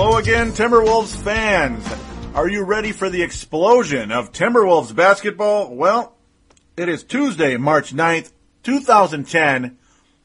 [0.00, 1.84] Hello again, Timberwolves fans.
[2.32, 5.74] Are you ready for the explosion of Timberwolves basketball?
[5.74, 6.14] Well,
[6.76, 8.30] it is Tuesday, March 9th,
[8.62, 9.76] 2010,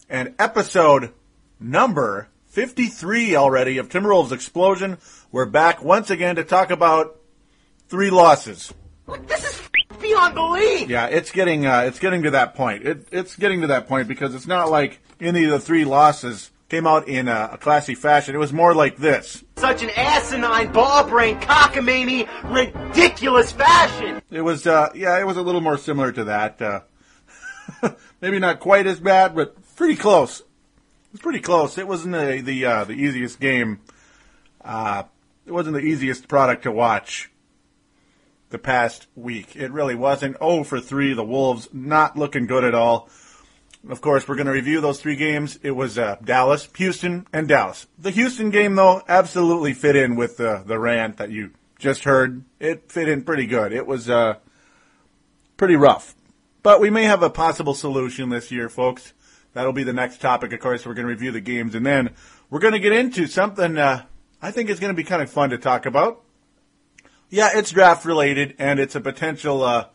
[0.08, 1.12] and episode
[1.60, 5.00] number 53 already of Timberwolves Explosion.
[5.32, 7.20] We're back once again to talk about
[7.88, 8.72] three losses.
[9.26, 10.88] This is beyond belief.
[10.88, 12.86] Yeah, it's getting uh, it's getting to that point.
[12.86, 16.52] It, it's getting to that point because it's not like any of the three losses
[16.74, 18.34] came out in a, a classy fashion.
[18.34, 19.44] It was more like this.
[19.58, 24.24] Such an asinine, ball-brained, cockamamie, ridiculous fashion.
[24.32, 26.60] It was uh, yeah, it was a little more similar to that.
[26.60, 26.80] Uh,
[28.22, 30.40] maybe not quite as bad, but pretty close.
[30.40, 31.78] It was pretty close.
[31.78, 33.80] It wasn't the the, uh, the easiest game.
[34.66, 35.04] Uh,
[35.46, 37.30] it wasn't the easiest product to watch
[38.50, 39.56] the past week.
[39.56, 40.38] It really wasn't.
[40.42, 41.14] Oh for three.
[41.14, 43.10] The Wolves not looking good at all.
[43.90, 45.60] Of course, we're going to review those three games.
[45.62, 47.86] It was uh, Dallas, Houston, and Dallas.
[48.00, 52.46] The Houston game, though, absolutely fit in with the the rant that you just heard.
[52.62, 53.74] It fit in pretty good.
[53.74, 54.36] It was uh,
[55.58, 56.16] pretty rough,
[56.62, 59.12] but we may have a possible solution this year, folks.
[59.52, 60.54] That'll be the next topic.
[60.54, 62.12] Of course, we're going to review the games, and then
[62.50, 64.06] we're going to get into something uh,
[64.42, 66.22] I think is going to be kind of fun to talk about.
[67.30, 69.88] Yeah, it's draft related, and it's a potential uh,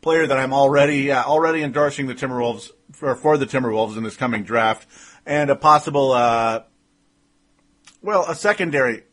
[0.00, 4.16] player that I'm already uh, already endorsing the Timberwolves for, for the Timberwolves in this
[4.16, 4.86] coming draft,
[5.26, 6.62] and a possible, uh,
[8.02, 9.04] well, a secondary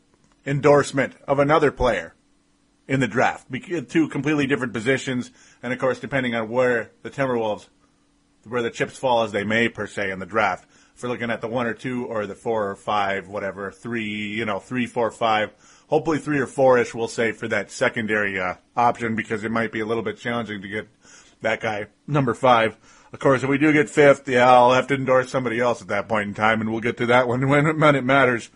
[0.46, 2.14] endorsement of another player
[2.86, 3.46] in the draft.
[3.88, 5.30] Two completely different positions,
[5.62, 7.68] and of course, depending on where the Timberwolves,
[8.44, 10.66] where the chips fall as they may per se in the draft.
[10.96, 14.28] If we're looking at the one or two or the four or five, whatever, three,
[14.28, 15.52] you know, three, four, five,
[15.88, 19.80] hopefully three or four-ish, we'll say for that secondary uh, option because it might be
[19.80, 20.88] a little bit challenging to get
[21.40, 22.76] that guy number five.
[23.12, 25.88] Of course, if we do get fifth, yeah, I'll have to endorse somebody else at
[25.88, 28.50] that point in time, and we'll get to that one when, when it matters.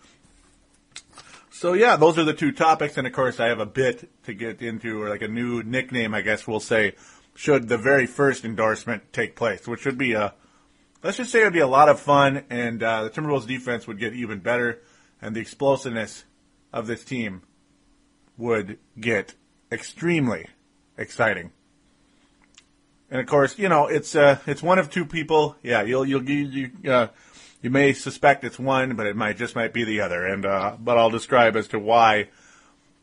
[1.51, 4.33] So yeah, those are the two topics, and of course, I have a bit to
[4.33, 6.93] get into, or like a new nickname, I guess we'll say,
[7.35, 10.33] should the very first endorsement take place, which would be a,
[11.01, 13.87] let's just say it would be a lot of fun, and uh, the Timberwolves defense
[13.87, 14.81] would get even better,
[15.21, 16.25] and the explosiveness
[16.73, 17.43] of this team
[18.37, 19.35] would get
[19.71, 20.47] extremely
[20.97, 21.51] exciting.
[23.09, 25.55] And of course, you know, it's uh, it's one of two people.
[25.61, 27.07] Yeah, you'll you'll you uh,
[27.61, 30.25] you may suspect it's one, but it might just might be the other.
[30.25, 32.29] And uh, but I'll describe as to why.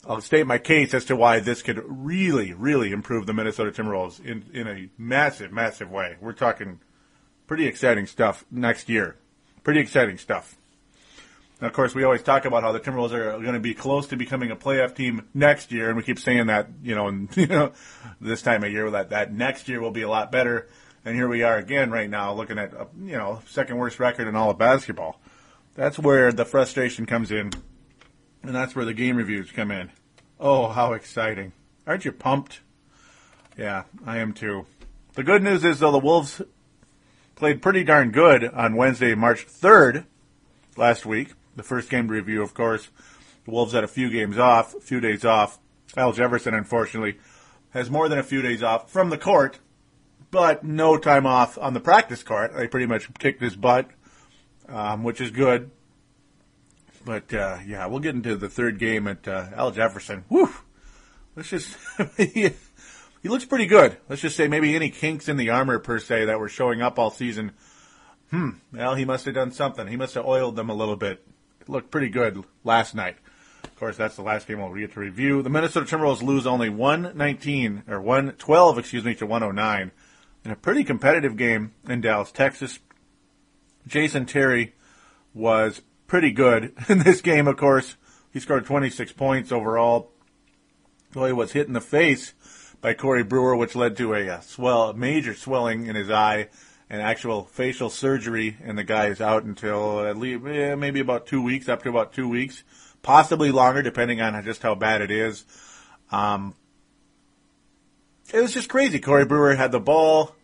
[0.09, 4.25] I'll state my case as to why this could really, really improve the Minnesota Timberwolves
[4.25, 6.16] in in a massive, massive way.
[6.20, 6.80] We're talking
[7.47, 9.16] pretty exciting stuff next year.
[9.62, 10.56] Pretty exciting stuff.
[11.60, 14.16] Of course, we always talk about how the Timberwolves are going to be close to
[14.16, 17.47] becoming a playoff team next year, and we keep saying that, you know, and, you
[17.47, 17.72] know,
[18.21, 20.69] this time of year that that next year will be a lot better.
[21.04, 24.28] And here we are again right now, looking at a, you know second worst record
[24.28, 25.21] in all of basketball.
[25.75, 27.53] That's where the frustration comes in,
[28.42, 29.91] and that's where the game reviews come in.
[30.38, 31.53] Oh, how exciting!
[31.87, 32.60] Aren't you pumped?
[33.56, 34.66] Yeah, I am too.
[35.15, 36.42] The good news is though the Wolves
[37.34, 40.04] played pretty darn good on Wednesday, March 3rd,
[40.77, 42.88] last week the first game to review, of course.
[43.44, 45.58] The Wolves had a few games off, a few days off.
[45.96, 47.18] Al Jefferson, unfortunately,
[47.70, 49.58] has more than a few days off from the court,
[50.30, 52.52] but no time off on the practice court.
[52.56, 53.88] They pretty much kicked his butt,
[54.68, 55.70] um, which is good.
[57.04, 60.24] But uh, yeah, we'll get into the third game at uh, Al Jefferson.
[60.28, 60.52] Whew.
[61.34, 61.76] Let's just
[62.16, 62.50] he,
[63.22, 63.96] he looks pretty good.
[64.08, 66.98] Let's just say maybe any kinks in the armor per se that were showing up
[66.98, 67.52] all season.
[68.30, 68.50] Hmm.
[68.72, 69.88] Well, he must have done something.
[69.88, 71.26] He must have oiled them a little bit
[71.70, 73.16] looked pretty good last night.
[73.64, 75.42] Of course, that's the last game we'll get to review.
[75.42, 79.91] The Minnesota Timberwolves lose only 119 or 112, excuse me, to 109
[80.44, 82.78] in a pretty competitive game in Dallas, Texas.
[83.86, 84.74] Jason Terry
[85.34, 87.97] was pretty good in this game, of course.
[88.33, 90.12] He scored 26 points overall.
[91.15, 92.34] Well, he was hit in the face
[92.80, 96.48] by Corey Brewer, which led to a, a swell, major swelling in his eye
[96.91, 101.27] and actual facial surgery, and the guy is out until at least eh, maybe about
[101.27, 102.65] two weeks, up to about two weeks,
[103.01, 105.45] possibly longer, depending on just how bad it is.
[106.10, 106.54] Um,
[108.34, 108.98] it was just crazy.
[108.98, 110.34] Corey Brewer had the ball,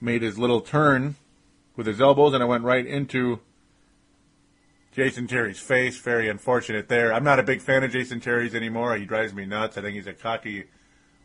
[0.00, 1.16] made his little turn
[1.76, 3.40] with his elbows, and it went right into
[4.92, 5.98] Jason Terry's face.
[5.98, 7.12] Very unfortunate there.
[7.12, 8.96] I'm not a big fan of Jason Terry's anymore.
[8.96, 9.76] He drives me nuts.
[9.76, 10.64] I think he's a cocky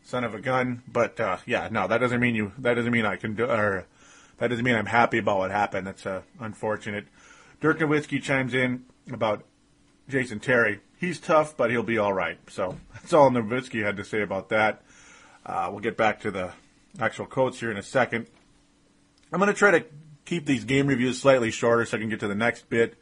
[0.04, 0.84] son of a gun.
[0.92, 2.52] But uh, yeah, no, that doesn't mean you.
[2.58, 3.46] That doesn't mean I can do.
[3.46, 3.86] Or
[4.40, 5.88] that doesn't mean I'm happy about what happened.
[5.88, 7.06] That's uh, unfortunate.
[7.62, 9.44] Dirk Nowitzki chimes in about
[10.08, 10.80] Jason Terry.
[10.98, 12.38] He's tough, but he'll be all right.
[12.50, 14.82] So that's all Nowitzki had to say about that.
[15.46, 16.52] Uh, we'll get back to the
[17.00, 18.28] actual quotes here in a second.
[19.32, 19.86] I'm going to try to
[20.26, 22.96] keep these game reviews slightly shorter so I can get to the next bit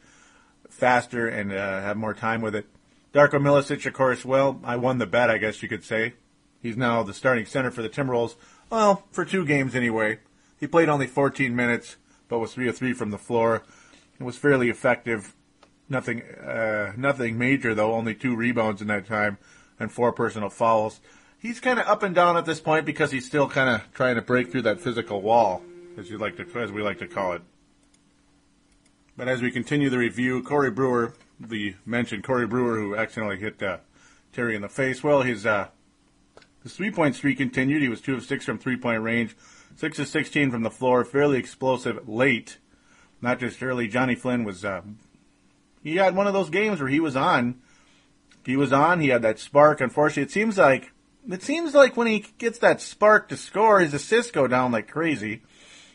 [0.69, 2.65] faster and uh, have more time with it.
[3.13, 6.13] Darko Milicic, of course, well, I won the bet, I guess you could say.
[6.61, 8.35] He's now the starting center for the Timberwolves.
[8.69, 10.19] Well, for two games anyway.
[10.59, 13.63] He played only 14 minutes, but was 3 of 3 from the floor.
[14.19, 15.36] It was fairly effective.
[15.89, 17.94] Nothing, uh, nothing major though.
[17.94, 19.38] Only two rebounds in that time
[19.80, 21.00] and four personal fouls.
[21.39, 24.15] He's kind of up and down at this point because he's still kind of trying
[24.15, 25.62] to break through that physical wall,
[25.98, 27.42] as you like to, as we like to call it.
[29.15, 33.62] But as we continue the review, Corey Brewer, the mentioned Corey Brewer, who accidentally hit
[33.62, 33.77] uh,
[34.33, 35.04] Terry in the face.
[35.04, 35.69] Well, his uh,
[36.63, 37.81] his three point streak continued.
[37.81, 39.36] He was two of six from three point range,
[39.77, 41.06] six of sixteen from the floor.
[41.06, 42.57] Fairly explosive late,
[43.21, 43.88] not just early.
[43.88, 44.81] Johnny Flynn was uh,
[45.81, 47.62] he had one of those games where he was on.
[48.45, 49.00] He was on.
[49.00, 49.79] He had that spark.
[49.79, 50.91] Unfortunately, it seems like
[51.29, 54.89] it seems like when he gets that spark to score, his assists go down like
[54.89, 55.44] crazy,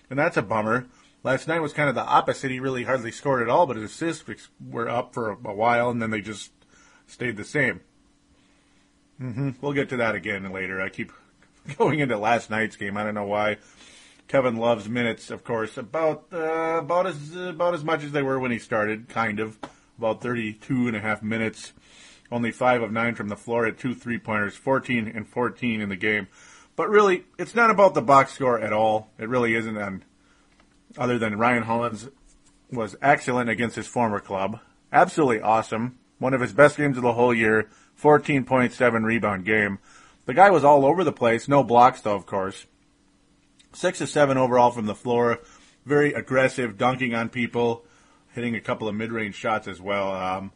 [0.09, 0.87] and that's a bummer.
[1.25, 2.51] Last night was kind of the opposite.
[2.51, 4.25] He really hardly scored at all, but his assists
[4.61, 6.51] were up for a while, and then they just
[7.07, 7.81] stayed the same.
[9.21, 9.51] Mm-hmm.
[9.61, 10.81] We'll get to that again later.
[10.81, 11.13] I keep
[11.79, 12.97] going into last night's game.
[12.97, 13.59] I don't know why.
[14.29, 18.39] Kevin Love's minutes, of course, about uh, about as about as much as they were
[18.39, 19.59] when he started, kind of
[19.99, 21.73] about 32 and a half minutes.
[22.31, 25.89] Only five of nine from the floor at two three pointers, 14 and 14 in
[25.91, 26.29] the game.
[26.77, 29.11] But really, it's not about the box score at all.
[29.19, 29.77] It really isn't.
[29.77, 30.05] And
[30.97, 32.09] other than Ryan Hollins
[32.71, 34.61] was excellent against his former club,
[34.91, 35.99] absolutely awesome.
[36.19, 37.69] One of his best games of the whole year.
[38.01, 39.79] 14.7 rebound game.
[40.27, 41.49] The guy was all over the place.
[41.49, 42.67] No blocks though, of course.
[43.73, 45.41] Six to seven overall from the floor.
[45.85, 47.85] Very aggressive, dunking on people,
[48.35, 50.13] hitting a couple of mid-range shots as well.
[50.13, 50.53] Um,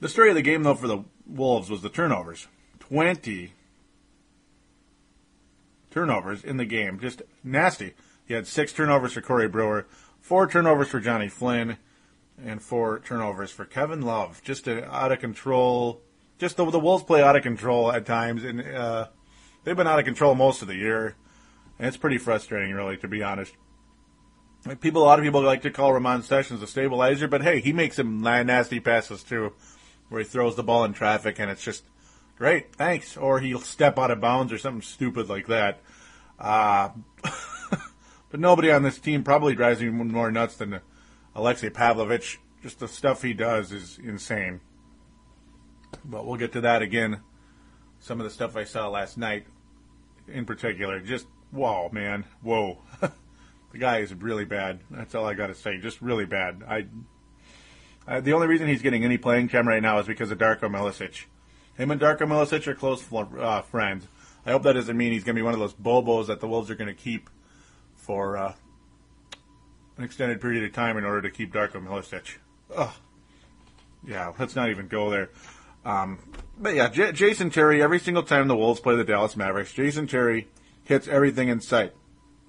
[0.00, 2.48] the story of the game, though, for the Wolves was the turnovers.
[2.80, 3.52] 20
[5.90, 6.98] turnovers in the game.
[7.00, 7.94] Just nasty.
[8.26, 9.86] He had six turnovers for Corey Brewer,
[10.20, 11.78] four turnovers for Johnny Flynn,
[12.42, 14.42] and four turnovers for Kevin Love.
[14.42, 16.02] Just an out of control.
[16.38, 19.08] Just the, the Wolves play out of control at times, and uh,
[19.64, 21.16] they've been out of control most of the year.
[21.78, 23.52] And it's pretty frustrating, really, to be honest.
[24.66, 27.60] Like people, a lot of people like to call Ramon Sessions a stabilizer, but hey,
[27.60, 29.52] he makes some nasty passes too,
[30.08, 31.84] where he throws the ball in traffic, and it's just
[32.36, 33.16] great, thanks.
[33.16, 35.80] Or he'll step out of bounds or something stupid like that.
[36.38, 36.90] Uh,
[38.30, 40.80] but nobody on this team probably drives me more nuts than
[41.34, 42.40] Alexei Pavlovich.
[42.62, 44.60] Just the stuff he does is insane.
[46.04, 47.20] But we'll get to that again.
[48.00, 49.46] Some of the stuff I saw last night,
[50.28, 52.78] in particular, just whoa, man, whoa.
[53.00, 54.80] the guy is really bad.
[54.90, 55.78] That's all I got to say.
[55.78, 56.62] Just really bad.
[56.66, 56.86] I,
[58.06, 60.62] I, the only reason he's getting any playing time right now is because of Darko
[60.62, 61.24] Milicic.
[61.76, 64.06] Him and Darko Milicic are close uh, friends.
[64.46, 66.48] I hope that doesn't mean he's going to be one of those bobos that the
[66.48, 67.28] Wolves are going to keep
[67.94, 68.54] for uh,
[69.96, 72.36] an extended period of time in order to keep Darko Milicic.
[72.74, 72.94] Ugh.
[74.06, 75.30] Yeah, let's not even go there.
[75.88, 76.18] Um,
[76.58, 80.06] but yeah, J- Jason Terry, every single time the Wolves play the Dallas Mavericks, Jason
[80.06, 80.48] Terry
[80.84, 81.94] hits everything in sight.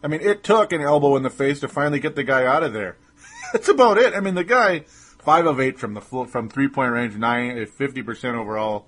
[0.04, 2.64] I mean, it took an elbow in the face to finally get the guy out
[2.64, 2.98] of there.
[3.54, 4.14] That's about it.
[4.14, 8.04] I mean, the guy, five of eight from the from three point range, nine fifty
[8.04, 8.88] percent overall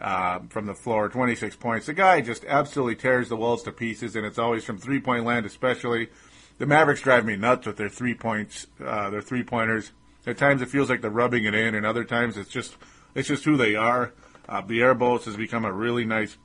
[0.00, 1.86] uh, from the floor, twenty six points.
[1.86, 5.24] The guy just absolutely tears the Wolves to pieces, and it's always from three point
[5.24, 6.08] land, especially.
[6.56, 9.92] The Mavericks drive me nuts with their three points, uh, their three pointers.
[10.26, 12.76] At times it feels like they're rubbing it in, and other times it's just
[13.14, 14.12] it's just who they are.
[14.48, 16.36] Uh, Barea's has become a really nice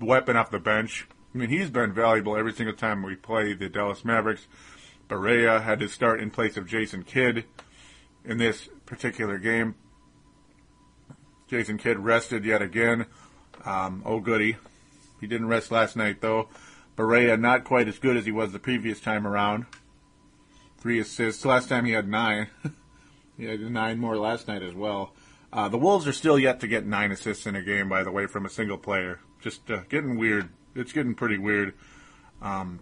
[0.00, 1.06] weapon off the bench.
[1.34, 4.46] I mean, he's been valuable every single time we play the Dallas Mavericks.
[5.08, 7.44] Barea had to start in place of Jason Kidd
[8.24, 9.74] in this particular game.
[11.48, 13.06] Jason Kidd rested yet again.
[13.64, 14.56] Um, oh, goody.
[15.20, 16.48] He didn't rest last night, though.
[16.96, 19.66] Barea not quite as good as he was the previous time around.
[20.78, 21.44] Three assists.
[21.44, 22.48] Last time he had nine.
[23.36, 25.12] he had nine more last night as well.
[25.54, 28.10] Uh, the Wolves are still yet to get nine assists in a game, by the
[28.10, 29.20] way, from a single player.
[29.40, 31.74] Just uh, getting weird it's getting pretty weird.
[32.42, 32.80] Um,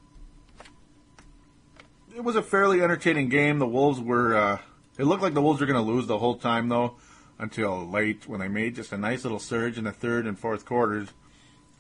[2.15, 3.59] it was a fairly entertaining game.
[3.59, 4.35] The Wolves were.
[4.35, 4.59] Uh,
[4.99, 6.97] it looked like the Wolves were going to lose the whole time though,
[7.39, 10.65] until late when they made just a nice little surge in the third and fourth
[10.65, 11.09] quarters.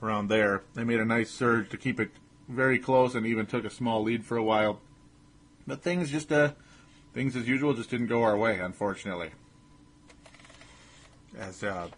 [0.02, 2.10] Around there, they made a nice surge to keep it
[2.48, 4.80] very close, and even took a small lead for a while.
[5.64, 6.54] But things just, uh,
[7.14, 9.30] things as usual, just didn't go our way, unfortunately.
[11.38, 11.88] As uh,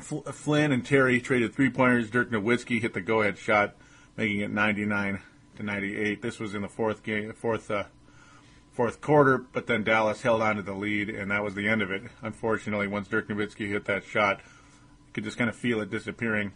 [0.00, 2.10] Flynn and Terry traded three pointers.
[2.10, 3.76] Dirk Nowitzki hit the go-ahead shot,
[4.16, 5.20] making it 99
[5.56, 6.22] to 98.
[6.22, 7.84] This was in the fourth game, fourth uh,
[8.72, 11.82] fourth quarter, but then Dallas held on to the lead, and that was the end
[11.82, 12.02] of it.
[12.22, 16.52] Unfortunately, once Dirk Nowitzki hit that shot, you could just kind of feel it disappearing.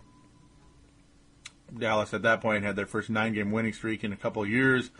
[1.76, 4.90] Dallas at that point had their first nine-game winning streak in a couple years.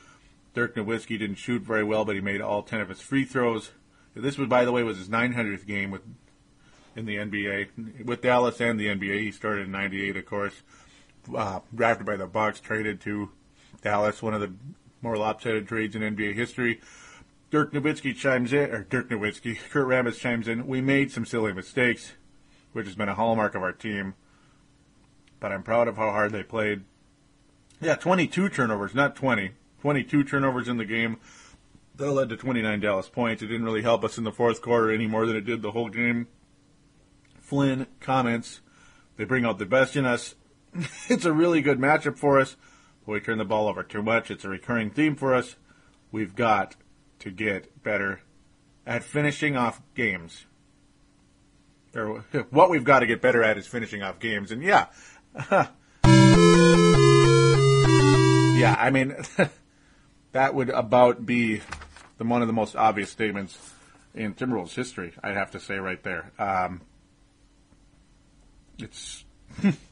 [0.53, 3.71] Dirk Nowitzki didn't shoot very well, but he made all ten of his free throws.
[4.15, 6.03] This was, by the way, was his 900th game with
[6.95, 9.21] in the NBA with Dallas and the NBA.
[9.21, 10.63] He started in '98, of course.
[11.35, 13.31] Uh, drafted by the Bucks, traded to
[13.81, 14.53] Dallas, one of the
[15.01, 16.81] more lopsided trades in NBA history.
[17.51, 20.67] Dirk Nowitzki chimes in, or Dirk Nowitzki, Kurt Rambis chimes in.
[20.67, 22.13] We made some silly mistakes,
[22.73, 24.15] which has been a hallmark of our team,
[25.39, 26.83] but I'm proud of how hard they played.
[27.81, 29.53] Yeah, 22 turnovers, not 20.
[29.81, 31.19] 22 turnovers in the game.
[32.03, 33.43] That led to 29 Dallas points.
[33.43, 35.71] It didn't really help us in the fourth quarter any more than it did the
[35.71, 36.27] whole game.
[37.41, 38.61] Flynn comments,
[39.17, 40.35] they bring out the best in us.
[41.09, 42.57] it's a really good matchup for us.
[43.07, 44.33] But we turn the ball over too much.
[44.33, 45.55] It's a recurring theme for us.
[46.11, 46.75] We've got
[47.21, 48.23] to get better
[48.85, 50.47] at finishing off games.
[51.95, 54.51] Or what we've got to get better at is finishing off games.
[54.51, 54.87] And yeah,
[55.47, 55.69] yeah,
[58.77, 59.15] I mean,
[60.33, 61.61] that would about be
[62.23, 63.59] the one of the most obvious statements
[64.15, 65.13] in Timberwolves history.
[65.23, 66.31] I'd have to say right there.
[66.39, 66.83] Um,
[68.79, 69.25] it's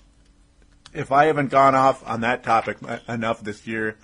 [0.95, 3.97] if I haven't gone off on that topic enough this year,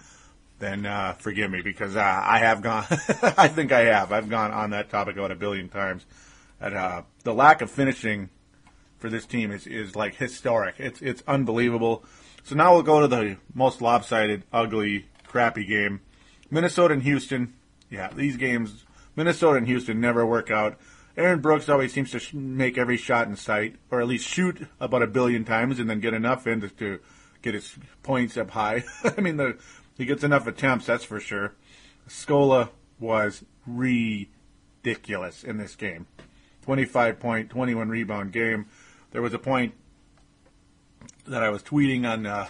[0.58, 2.84] then uh, forgive me because uh, I have gone.
[2.90, 4.12] I think I have.
[4.12, 6.04] I've gone on that topic about a billion times.
[6.60, 8.30] Uh, the lack of finishing
[8.98, 10.76] for this team is, is like historic.
[10.78, 12.04] It's it's unbelievable.
[12.44, 16.00] So now we'll go to the most lopsided, ugly, crappy game.
[16.50, 17.54] Minnesota and Houston.
[17.90, 20.78] Yeah, these games, Minnesota and Houston never work out.
[21.16, 24.66] Aaron Brooks always seems to sh- make every shot in sight, or at least shoot
[24.78, 27.00] about a billion times, and then get enough in to, to
[27.42, 28.84] get his points up high.
[29.16, 29.56] I mean, the,
[29.96, 31.54] he gets enough attempts, that's for sure.
[32.08, 36.06] Scola was ridiculous in this game.
[36.62, 38.66] 25 point, 21 rebound game.
[39.12, 39.74] There was a point
[41.26, 42.46] that I was tweeting on uh,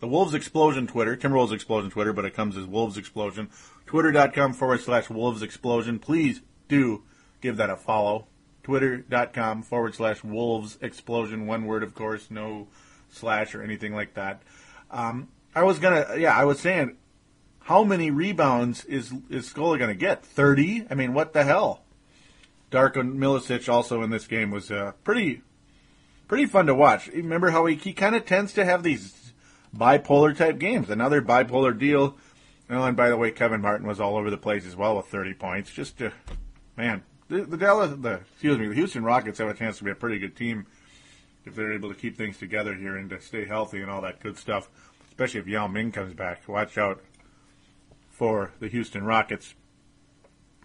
[0.00, 3.50] the Wolves Explosion Twitter, Timberwolves Explosion Twitter, but it comes as Wolves Explosion.
[3.88, 5.98] Twitter.com forward slash Wolves Explosion.
[5.98, 7.04] Please do
[7.40, 8.26] give that a follow.
[8.62, 11.46] Twitter.com forward slash Wolves Explosion.
[11.46, 12.68] One word, of course, no
[13.08, 14.42] slash or anything like that.
[14.90, 16.98] Um, I was gonna, yeah, I was saying,
[17.60, 20.22] how many rebounds is is Scola gonna get?
[20.22, 20.86] Thirty?
[20.90, 21.82] I mean, what the hell?
[22.70, 25.40] Darko Milicic also in this game was uh, pretty
[26.28, 27.06] pretty fun to watch.
[27.08, 29.32] Remember how he, he kind of tends to have these
[29.74, 30.90] bipolar type games.
[30.90, 32.18] Another bipolar deal.
[32.68, 35.34] And by the way, Kevin Martin was all over the place as well with 30
[35.34, 35.70] points.
[35.70, 36.10] Just, uh,
[36.76, 39.90] man, the, the Dallas, the excuse me, the Houston Rockets have a chance to be
[39.90, 40.66] a pretty good team
[41.44, 44.20] if they're able to keep things together here and to stay healthy and all that
[44.20, 44.68] good stuff.
[45.08, 46.46] Especially if Yao Ming comes back.
[46.46, 47.02] Watch out
[48.10, 49.54] for the Houston Rockets.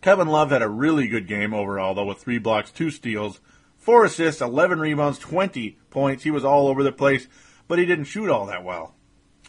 [0.01, 3.39] Kevin Love had a really good game overall, though, with three blocks, two steals,
[3.77, 6.23] four assists, 11 rebounds, 20 points.
[6.23, 7.27] He was all over the place,
[7.69, 8.95] but he didn't shoot all that well.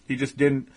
[0.06, 0.68] He just didn't.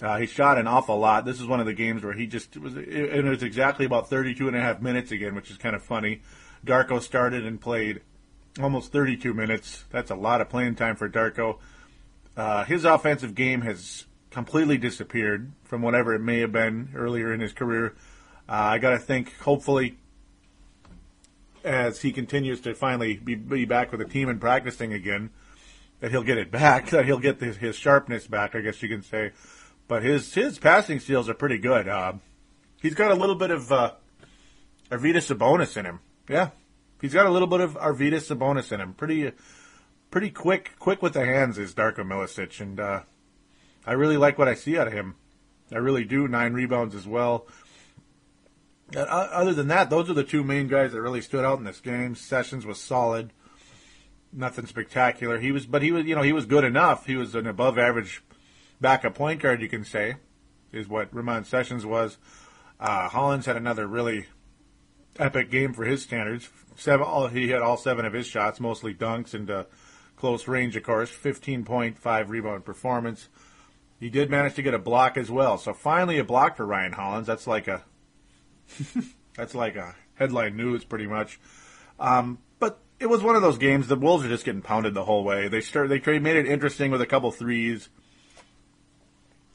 [0.00, 1.24] Uh, he shot an awful lot.
[1.24, 2.74] This is one of the games where he just was.
[2.74, 5.82] And it was exactly about 32 and a half minutes again, which is kind of
[5.82, 6.22] funny.
[6.64, 8.00] Darko started and played
[8.60, 9.84] almost 32 minutes.
[9.90, 11.58] That's a lot of playing time for Darko.
[12.36, 17.40] Uh, his offensive game has completely disappeared from whatever it may have been earlier in
[17.40, 17.96] his career.
[18.48, 19.98] Uh, I got to think, hopefully,
[21.64, 25.30] as he continues to finally be, be back with the team and practicing again,
[26.00, 28.88] that he'll get it back, that he'll get his, his sharpness back, I guess you
[28.88, 29.32] can say.
[29.88, 31.88] But his his passing skills are pretty good.
[31.88, 32.14] Uh,
[32.80, 33.92] he's got a little bit of uh,
[34.90, 36.00] Arvydas Sabonis in him.
[36.28, 36.50] Yeah,
[37.00, 38.92] he's got a little bit of Arvydas Sabonis in him.
[38.92, 39.32] Pretty
[40.10, 43.00] pretty quick quick with the hands is Darko Milicic, and uh,
[43.86, 45.16] I really like what I see out of him.
[45.72, 46.28] I really do.
[46.28, 47.46] Nine rebounds as well.
[48.94, 51.64] Uh, other than that, those are the two main guys that really stood out in
[51.64, 52.14] this game.
[52.14, 53.32] Sessions was solid,
[54.32, 55.38] nothing spectacular.
[55.38, 57.04] He was, but he was, you know, he was good enough.
[57.04, 58.22] He was an above average
[58.80, 60.16] backup point guard, you can say,
[60.72, 62.18] is what Ramon Sessions was.
[62.80, 64.26] Uh, Hollins had another really
[65.18, 66.48] epic game for his standards.
[66.76, 69.64] Seven, all, he had all seven of his shots, mostly dunks and uh,
[70.16, 71.10] close range, of course.
[71.10, 73.28] 15.5 rebound performance.
[73.98, 75.58] He did manage to get a block as well.
[75.58, 77.26] So finally a block for Ryan Hollins.
[77.26, 77.82] That's like a
[79.36, 81.40] that's like a headline news, pretty much.
[81.98, 83.88] Um, but it was one of those games.
[83.88, 85.48] The Wolves are just getting pounded the whole way.
[85.48, 87.88] They start they made it interesting with a couple threes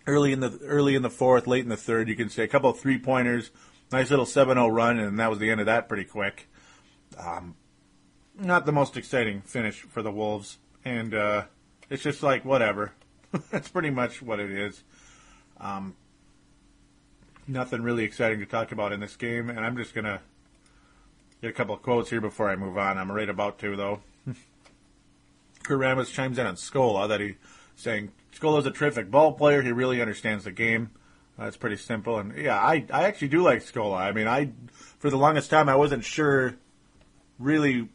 [0.08, 2.08] early in the early in the fourth, late in the third.
[2.08, 3.52] You can see a couple of three pointers,
[3.92, 6.50] nice little 7-0 run, and that was the end of that pretty quick.
[7.18, 7.56] Um,
[8.38, 11.44] not the most exciting finish for the Wolves, and uh,
[11.90, 12.94] it's just like whatever.
[13.52, 14.84] That's pretty much what it is.
[15.60, 15.96] Um,
[17.48, 20.22] nothing really exciting to talk about in this game, and I'm just gonna
[21.42, 22.98] get a couple of quotes here before I move on.
[22.98, 24.02] I'm right about to though.
[25.64, 27.36] Kurt Rambis chimes in on Scola that he
[27.76, 29.62] saying Scola's a terrific ball player.
[29.62, 30.92] He really understands the game.
[31.38, 33.98] That's pretty simple, and yeah, I I actually do like Scola.
[33.98, 34.52] I mean, I
[35.00, 36.56] for the longest time I wasn't sure
[37.40, 37.90] really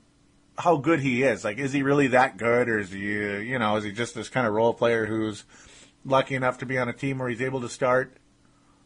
[0.58, 1.44] how good he is.
[1.44, 4.14] Like, is he really that good, or is he, uh, you know, is he just
[4.14, 5.44] this kind of role player who's
[6.04, 8.16] lucky enough to be on a team where he's able to start?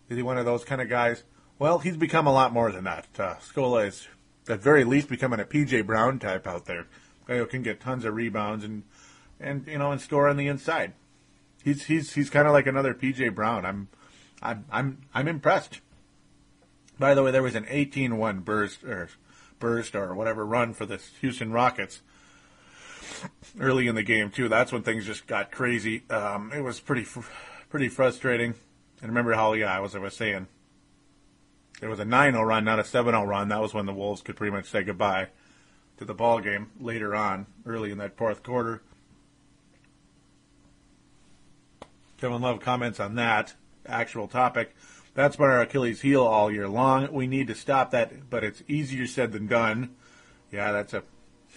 [0.09, 1.25] Is he one of those kind of guys?
[1.59, 3.06] Well, he's become a lot more than that.
[3.18, 4.06] Uh, Scola is,
[4.49, 6.87] at very least, becoming a PJ Brown type out there.
[7.26, 8.82] Guy who can get tons of rebounds and,
[9.40, 10.92] and you know, and score on the inside.
[11.62, 13.64] He's he's he's kind of like another PJ Brown.
[13.64, 13.88] I'm,
[14.42, 15.81] I'm I'm I'm impressed.
[16.99, 19.09] By the way, there was an 18-1 burst or
[19.59, 22.00] burst or whatever run for the Houston Rockets
[23.61, 24.49] early in the game too.
[24.49, 26.02] That's when things just got crazy.
[26.11, 27.07] Um, it was pretty
[27.71, 28.54] pretty frustrating.
[29.00, 30.47] And remember how yeah, I was I was saying
[31.81, 33.49] it was a 9-0 run, not a 7-0 run.
[33.49, 35.28] That was when the Wolves could pretty much say goodbye
[35.97, 38.83] to the ball game later on, early in that fourth quarter.
[42.23, 43.52] Kevin Love comments on that
[43.85, 44.76] actual topic.
[45.12, 47.12] That's been our Achilles heel all year long.
[47.12, 49.97] We need to stop that, but it's easier said than done.
[50.52, 51.02] Yeah, that's a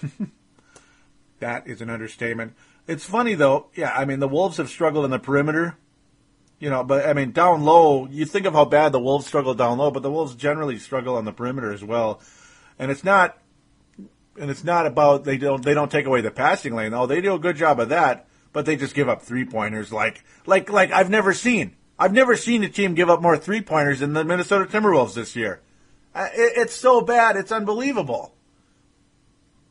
[1.39, 2.55] that is an understatement.
[2.87, 3.67] It's funny though.
[3.75, 5.77] Yeah, I mean the Wolves have struggled in the perimeter.
[6.57, 9.53] You know, but I mean down low, you think of how bad the Wolves struggle
[9.53, 12.21] down low, but the Wolves generally struggle on the perimeter as well.
[12.79, 13.37] And it's not
[14.39, 16.95] and it's not about they don't they don't take away the passing lane.
[16.95, 19.91] Oh, they do a good job of that, but they just give up three pointers
[19.91, 21.75] like like like I've never seen.
[21.99, 25.35] I've never seen a team give up more three pointers than the Minnesota Timberwolves this
[25.35, 25.61] year.
[26.15, 28.33] Uh, it's so bad, it's unbelievable.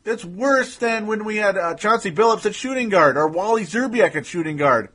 [0.05, 4.15] It's worse than when we had uh, Chauncey Billups at shooting guard or Wally Szczerbiak
[4.15, 4.89] at shooting guard.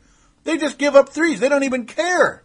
[0.44, 1.40] They just give up threes.
[1.40, 2.44] They don't even care.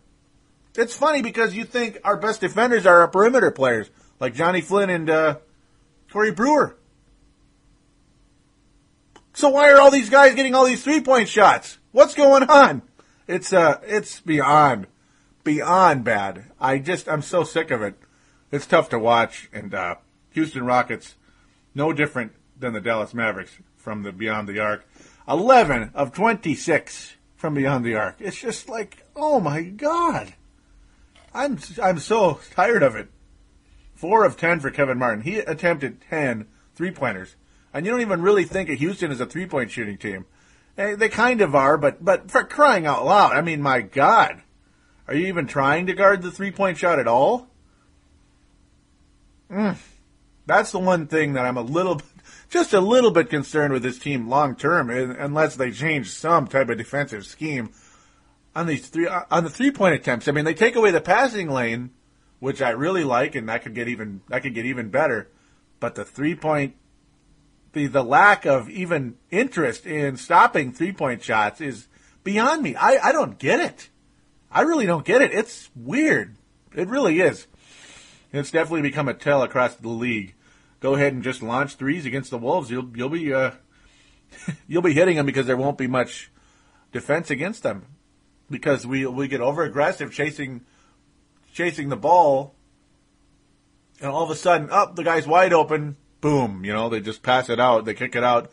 [0.76, 4.90] It's funny because you think our best defenders are our perimeter players, like Johnny Flynn
[4.90, 5.38] and uh,
[6.12, 6.76] Corey Brewer.
[9.36, 11.78] So why are all these guys getting all these three point shots?
[11.92, 12.82] What's going on?
[13.28, 14.88] It's uh, it's beyond,
[15.44, 16.46] beyond bad.
[16.60, 17.96] I just, I'm so sick of it.
[18.50, 19.50] It's tough to watch.
[19.52, 19.96] And uh,
[20.32, 21.16] Houston Rockets,
[21.74, 24.88] no different than the Dallas Mavericks from the Beyond the Arc.
[25.28, 28.16] 11 of 26 from Beyond the Arc.
[28.20, 30.34] It's just like, oh my God.
[31.34, 33.10] I'm, I'm so tired of it.
[33.96, 35.24] Four of 10 for Kevin Martin.
[35.24, 37.36] He attempted 10 three pointers.
[37.76, 40.26] And you don't even really think of Houston as a three point shooting team.
[40.78, 44.42] They, kind of are, but but for crying out loud, I mean, my God,
[45.10, 47.50] are you even trying to guard the three point shot at all?
[49.52, 49.76] Mm.
[50.46, 52.02] That's the one thing that I'm a little,
[52.50, 56.70] just a little bit concerned with this team long term, unless they change some type
[56.70, 57.72] of defensive scheme
[58.56, 60.30] on these three on the three point attempts.
[60.30, 61.92] I mean, they take away the passing lane,
[62.40, 65.30] which I really like, and that could get even that could get even better.
[65.82, 66.76] But the three point
[67.76, 71.88] the the lack of even interest in stopping three point shots is
[72.24, 72.76] beyond me.
[72.76, 73.90] I, I don't get it.
[74.50, 75.32] I really don't get it.
[75.34, 76.38] It's weird.
[76.74, 77.46] It really is.
[78.32, 80.34] It's definitely become a tell across the league.
[80.80, 82.72] Go ahead and just launch threes against the Wolves.
[82.72, 83.52] You'll you'll be uh,
[84.68, 86.32] you'll be hitting them because there won't be much
[86.92, 87.86] defense against them
[88.50, 90.62] because we we get over aggressive chasing
[91.54, 92.56] chasing the ball,
[94.00, 97.00] and all of a sudden, up oh, the guy's wide open boom, you know, they
[97.00, 98.50] just pass it out, they kick it out,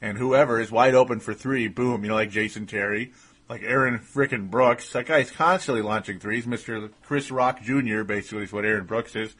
[0.00, 3.12] and whoever is wide open for three, boom, you know, like Jason Terry,
[3.48, 4.92] like Aaron frickin' Brooks.
[4.92, 6.46] That guy's constantly launching threes.
[6.46, 6.88] Mr.
[7.02, 8.04] Chris Rock Jr.
[8.04, 9.34] basically is what Aaron Brooks is.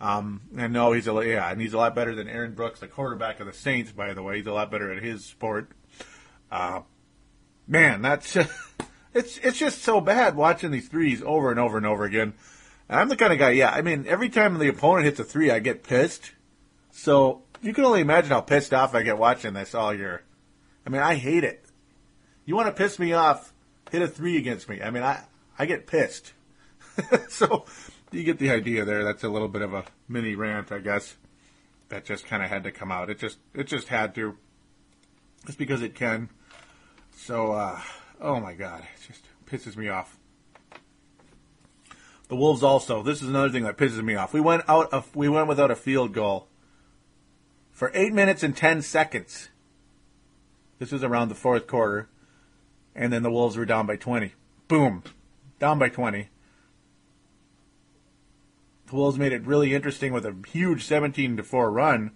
[0.00, 2.88] Um, and no, he's a yeah, and he's a lot better than Aaron Brooks, the
[2.88, 3.92] quarterback of the Saints.
[3.92, 5.72] By the way, he's a lot better at his sport.
[6.50, 6.80] Uh,
[7.68, 8.34] man, that's
[9.14, 12.32] it's it's just so bad watching these threes over and over and over again.
[12.88, 13.70] And I'm the kind of guy, yeah.
[13.70, 16.32] I mean, every time the opponent hits a three, I get pissed.
[16.96, 20.22] So you can only imagine how pissed off I get watching this all year.
[20.86, 21.62] I mean, I hate it.
[22.46, 23.52] You want to piss me off?
[23.90, 24.80] Hit a three against me.
[24.80, 25.22] I mean, I
[25.58, 26.32] I get pissed.
[27.28, 27.66] so
[28.12, 29.04] you get the idea there.
[29.04, 31.16] That's a little bit of a mini rant, I guess.
[31.90, 33.10] That just kind of had to come out.
[33.10, 34.38] It just it just had to.
[35.44, 36.30] Just because it can.
[37.14, 37.78] So, uh,
[38.22, 40.16] oh my god, it just pisses me off.
[42.28, 43.02] The Wolves also.
[43.02, 44.32] This is another thing that pisses me off.
[44.32, 46.48] We went out of we went without a field goal
[47.76, 49.50] for 8 minutes and 10 seconds.
[50.78, 52.08] This was around the fourth quarter.
[52.94, 54.32] And then the Wolves were down by 20.
[54.66, 55.02] Boom.
[55.58, 56.30] Down by 20.
[58.86, 62.12] The Wolves made it really interesting with a huge 17 to 4 run.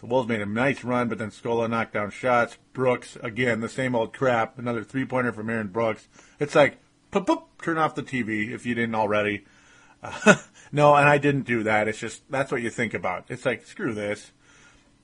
[0.00, 2.58] The Wolves made a nice run, but then Scola knocked down shots.
[2.74, 4.58] Brooks, again, the same old crap.
[4.58, 6.08] Another three pointer from Aaron Brooks.
[6.38, 6.76] It's like,
[7.10, 9.46] poop, poop, turn off the TV if you didn't already.
[10.02, 10.36] Uh,
[10.72, 11.88] no, and I didn't do that.
[11.88, 13.24] It's just, that's what you think about.
[13.28, 14.32] It's like, screw this.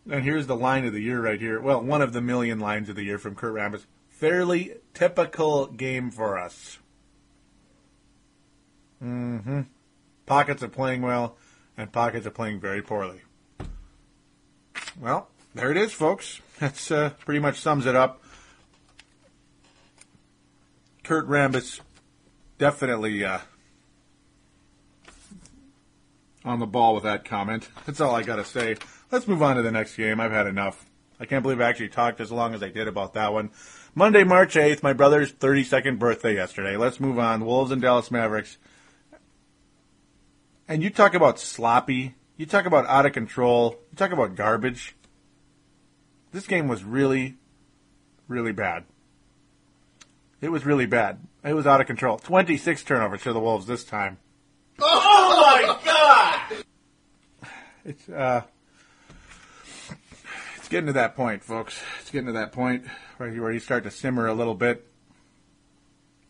[0.09, 1.61] And here's the line of the year right here.
[1.61, 3.87] Well, one of the million lines of the year from Kurt Rambis.
[4.09, 6.79] Fairly typical game for us.
[9.03, 9.63] Mm-hmm.
[10.25, 11.37] Pockets are playing well,
[11.77, 13.21] and pockets are playing very poorly.
[14.99, 16.41] Well, there it is, folks.
[16.59, 18.23] That's uh, pretty much sums it up.
[21.03, 21.81] Kurt Rambis
[22.59, 23.39] definitely uh,
[26.47, 27.69] on the ball with that comment.
[27.85, 28.77] That's all I got to say.
[29.11, 30.21] Let's move on to the next game.
[30.21, 30.89] I've had enough.
[31.19, 33.51] I can't believe I actually talked as long as I did about that one.
[33.95, 36.77] Monday, March 8th, my brother's 32nd birthday yesterday.
[36.77, 37.45] Let's move on.
[37.45, 38.59] Wolves and Dallas Mavericks.
[40.69, 42.15] And you talk about sloppy.
[42.37, 43.77] You talk about out of control.
[43.91, 44.95] You talk about garbage.
[46.33, 47.37] This game was really,
[48.29, 48.85] really bad.
[50.43, 51.21] It was really bad.
[51.43, 52.19] It was out of control.
[52.19, 54.19] 26 turnovers to the Wolves this time.
[54.79, 56.65] Oh my god!
[57.87, 58.43] It's uh,
[60.57, 61.81] it's getting to that point, folks.
[62.01, 62.85] It's getting to that point
[63.17, 64.85] where you, where you start to simmer a little bit.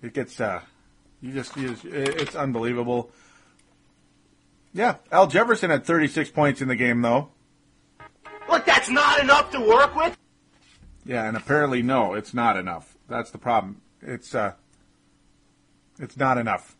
[0.02, 0.60] It gets uh,
[1.22, 3.10] you just, you just it's unbelievable.
[4.74, 7.30] Yeah, Al Jefferson had 36 points in the game, though.
[8.50, 10.14] Look, that's not enough to work with.
[11.06, 12.98] Yeah, and apparently, no, it's not enough.
[13.08, 13.80] That's the problem.
[14.02, 14.52] It's uh,
[15.98, 16.76] it's not enough.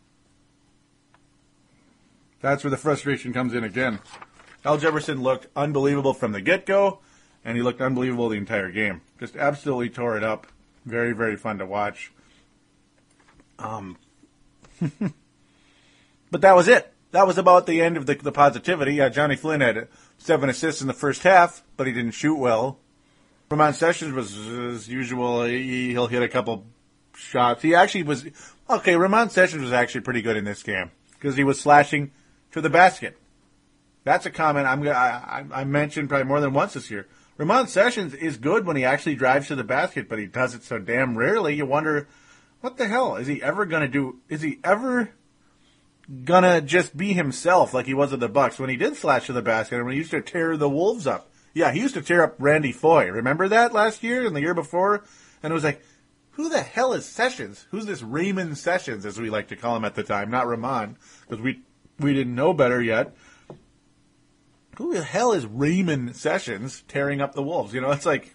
[2.41, 3.99] That's where the frustration comes in again.
[4.65, 6.99] Al Jefferson looked unbelievable from the get go,
[7.45, 9.01] and he looked unbelievable the entire game.
[9.19, 10.47] Just absolutely tore it up.
[10.85, 12.11] Very, very fun to watch.
[13.59, 13.97] Um,
[16.31, 16.93] but that was it.
[17.11, 18.97] That was about the end of the, the positivity.
[19.09, 22.79] Johnny Flynn had seven assists in the first half, but he didn't shoot well.
[23.49, 25.45] Ramon Sessions was as usual.
[25.45, 26.65] He, he'll hit a couple
[27.15, 27.61] shots.
[27.61, 28.25] He actually was
[28.69, 28.95] okay.
[28.97, 32.11] Ramon Sessions was actually pretty good in this game because he was slashing
[32.51, 33.17] to the basket.
[34.03, 37.07] That's a comment I'm I, I mentioned probably more than once this year.
[37.37, 40.63] Ramon Sessions is good when he actually drives to the basket, but he does it
[40.63, 41.55] so damn rarely.
[41.55, 42.07] You wonder,
[42.61, 44.19] what the hell is he ever gonna do?
[44.27, 45.11] Is he ever
[46.23, 49.33] gonna just be himself like he was at the Bucks when he did slash to
[49.33, 51.29] the basket and when he used to tear the Wolves up?
[51.53, 53.07] Yeah, he used to tear up Randy Foye.
[53.07, 55.03] Remember that last year and the year before?
[55.43, 55.83] And it was like,
[56.31, 57.65] who the hell is Sessions?
[57.71, 60.97] Who's this Raymond Sessions, as we like to call him at the time, not Ramon,
[61.21, 61.61] because we
[61.99, 63.15] we didn't know better yet.
[64.77, 67.73] Who the hell is Raymond Sessions tearing up the Wolves?
[67.73, 68.31] You know, it's like,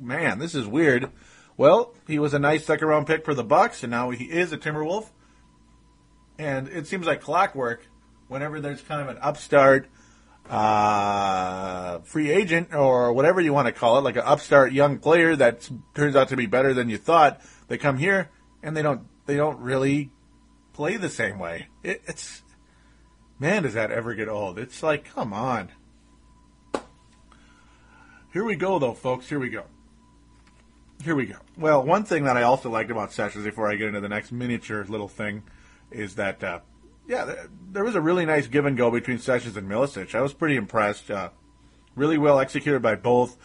[0.00, 1.10] man, this is weird.
[1.58, 4.54] Well, he was a nice second round pick for the Bucks, and now he is
[4.54, 5.10] a Timberwolf.
[6.38, 7.86] And it seems like clockwork.
[8.28, 9.86] Whenever there's kind of an upstart
[10.48, 15.36] uh, free agent or whatever you want to call it, like an upstart young player
[15.36, 18.30] that turns out to be better than you thought, they come here
[18.62, 20.10] and they don't they don't really
[20.72, 21.68] play the same way.
[21.82, 22.42] It, it's
[23.38, 24.58] man, does that ever get old?
[24.58, 25.68] It's like, come on.
[28.32, 29.28] Here we go, though, folks.
[29.28, 29.64] Here we go.
[31.04, 31.36] Here we go.
[31.58, 34.32] Well, one thing that I also liked about Sessions before I get into the next
[34.32, 35.42] miniature little thing
[35.90, 36.60] is that, uh,
[37.06, 37.34] yeah,
[37.70, 40.14] there was a really nice give and go between Sessions and Milicic.
[40.14, 41.10] I was pretty impressed.
[41.10, 41.30] Uh,
[41.94, 43.36] really well executed by both.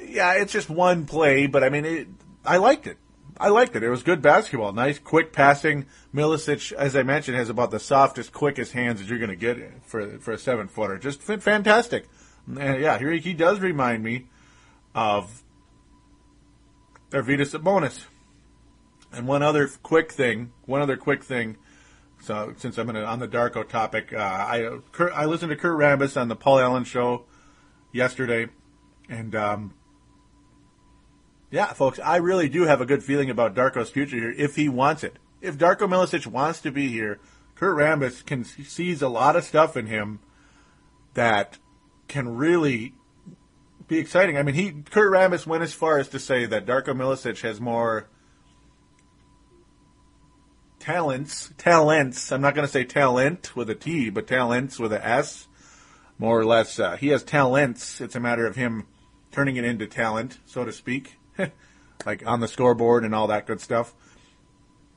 [0.00, 2.08] Yeah, it's just one play, but I mean, it,
[2.44, 2.98] I liked it.
[3.38, 3.82] I liked it.
[3.82, 4.72] It was good basketball.
[4.72, 5.86] Nice, quick passing.
[6.14, 9.82] Milicic, as I mentioned, has about the softest, quickest hands that you're going to get
[9.84, 10.98] for for a seven footer.
[10.98, 12.06] Just fantastic.
[12.48, 14.26] Yeah, here he does remind me
[14.94, 15.42] of
[17.10, 18.04] Arvydas Sabonis.
[19.12, 21.56] And one other quick thing, one other quick thing.
[22.22, 26.20] So since I'm on the Darko topic, uh, I Kurt, I listened to Kurt Rambis
[26.20, 27.24] on the Paul Allen show
[27.92, 28.48] yesterday,
[29.08, 29.74] and um,
[31.50, 34.68] yeah, folks, I really do have a good feeling about Darko's future here if he
[34.68, 35.18] wants it.
[35.40, 37.18] If Darko Milicic wants to be here,
[37.54, 40.20] Kurt Rambis can sees a lot of stuff in him
[41.14, 41.58] that
[42.10, 42.92] can really
[43.88, 44.36] be exciting.
[44.36, 47.60] I mean, he Kurt Rambis went as far as to say that Darko Milicic has
[47.60, 48.08] more
[50.78, 52.30] talents, talents.
[52.32, 55.48] I'm not going to say talent with a T, but talents with a S,
[56.18, 56.78] more or less.
[56.78, 58.00] Uh, he has talents.
[58.00, 58.86] It's a matter of him
[59.30, 61.16] turning it into talent, so to speak,
[62.06, 63.94] like on the scoreboard and all that good stuff.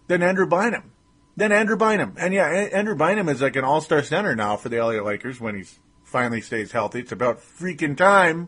[0.07, 0.91] Then Andrew Bynum.
[1.35, 2.15] Then Andrew Bynum.
[2.17, 5.55] And yeah, Andrew Bynum is like an all-star center now for the LA Lakers when
[5.55, 5.79] he's
[6.13, 6.99] finally stays healthy.
[6.99, 8.47] It's about freaking time.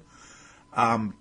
[0.71, 1.15] Um,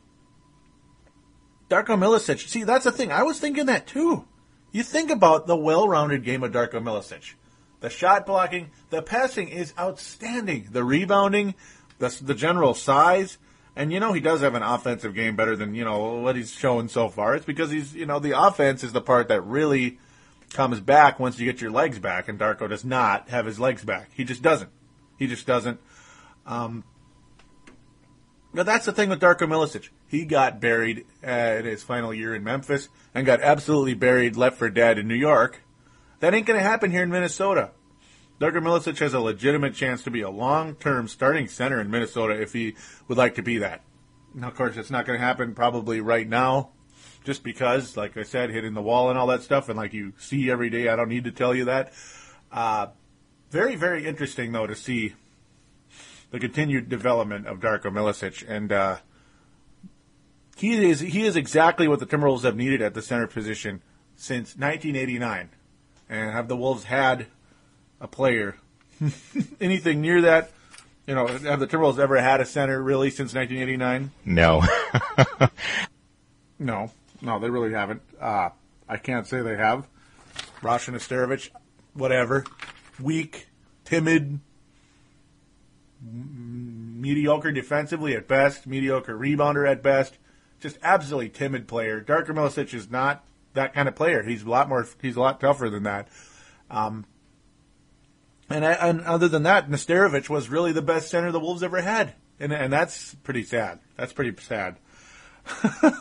[1.71, 2.47] Darko Milicic.
[2.47, 3.11] See, that's the thing.
[3.11, 4.27] I was thinking that too.
[4.71, 7.33] You think about the well-rounded game of Darko Milicic.
[7.81, 10.69] The shot blocking, the passing is outstanding.
[10.71, 11.55] The rebounding,
[11.99, 13.39] the, the general size,
[13.75, 16.53] and you know he does have an offensive game better than you know what he's
[16.53, 17.35] shown so far.
[17.35, 19.99] It's because he's you know the offense is the part that really
[20.51, 23.83] comes back once you get your legs back, and Darko does not have his legs
[23.83, 24.11] back.
[24.13, 24.71] He just doesn't.
[25.19, 25.81] He just doesn't.
[26.47, 26.85] Um,
[28.53, 29.89] but that's the thing with Darko Milicic.
[30.07, 34.71] He got buried in his final year in Memphis and got absolutely buried, left for
[34.71, 35.63] dead in New York.
[36.21, 37.73] That ain't going to happen here in Minnesota.
[38.41, 42.53] Darko Milicic has a legitimate chance to be a long-term starting center in Minnesota if
[42.53, 42.77] he
[43.09, 43.83] would like to be that.
[44.35, 46.71] Now, of course, it's not going to happen probably right now,
[47.25, 50.13] just because, like I said, hitting the wall and all that stuff, and like you
[50.19, 50.89] see every day.
[50.89, 51.93] I don't need to tell you that.
[52.51, 52.89] Uh,
[53.51, 55.15] very, very interesting though to see
[56.35, 58.97] the continued development of Darko Milicic, and uh,
[60.57, 63.83] he is he is exactly what the Timberwolves have needed at the center position
[64.17, 65.51] since 1989,
[66.09, 67.27] and have the Wolves had
[68.01, 68.57] a player
[69.61, 70.51] anything near that?
[71.07, 74.11] You know, have the Timberwolves ever had a center really since 1989?
[74.25, 74.63] No.
[76.57, 78.01] No, no, they really haven't.
[78.19, 78.51] Uh,
[78.89, 79.89] I can't say they have.
[80.63, 81.51] Rasho Nesterovich,
[81.95, 82.45] whatever,
[83.01, 83.49] weak,
[83.85, 84.39] timid,
[86.13, 90.19] mediocre defensively at best, mediocre rebounder at best,
[90.61, 92.01] just absolutely timid player.
[92.01, 94.23] Darko Milicic is not that kind of player.
[94.23, 94.87] He's a lot more.
[95.01, 96.09] He's a lot tougher than that.
[96.71, 97.07] Um,
[98.51, 102.15] and, and other than that, Nesterovich was really the best center the Wolves ever had,
[102.39, 103.81] and and that's pretty sad.
[103.97, 104.77] That's pretty sad.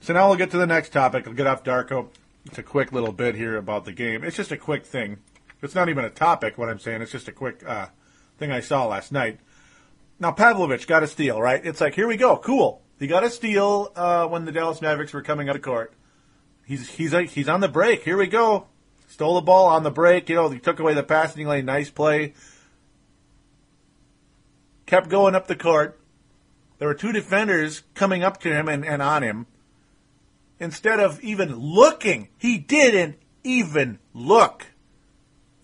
[0.00, 1.28] So now we'll get to the next topic.
[1.28, 2.08] I'll get off Darko.
[2.46, 4.24] It's a quick little bit here about the game.
[4.24, 5.18] It's just a quick thing.
[5.62, 7.02] It's not even a topic, what I'm saying.
[7.02, 7.88] It's just a quick uh,
[8.40, 9.38] thing I saw last night.
[10.18, 11.64] Now, Pavlovich got a steal, right?
[11.64, 12.36] It's like, here we go.
[12.36, 12.82] Cool.
[12.98, 15.94] He got a steal uh, when the Dallas Mavericks were coming out of court.
[16.66, 18.02] He's, he's, like, he's on the break.
[18.02, 18.66] Here we go.
[19.08, 20.28] Stole the ball on the break.
[20.28, 21.64] You know, he took away the passing lane.
[21.64, 22.34] Nice play.
[24.86, 26.00] Kept going up the court.
[26.78, 29.46] There were two defenders coming up to him and, and on him
[30.60, 34.66] instead of even looking, he didn't even look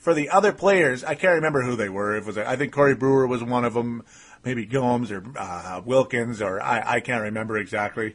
[0.06, 1.02] for the other players.
[1.02, 2.14] I can't remember who they were.
[2.14, 4.04] It was I think Corey Brewer was one of them,
[4.44, 8.14] maybe Gomes or uh, Wilkins, or I, I can't remember exactly.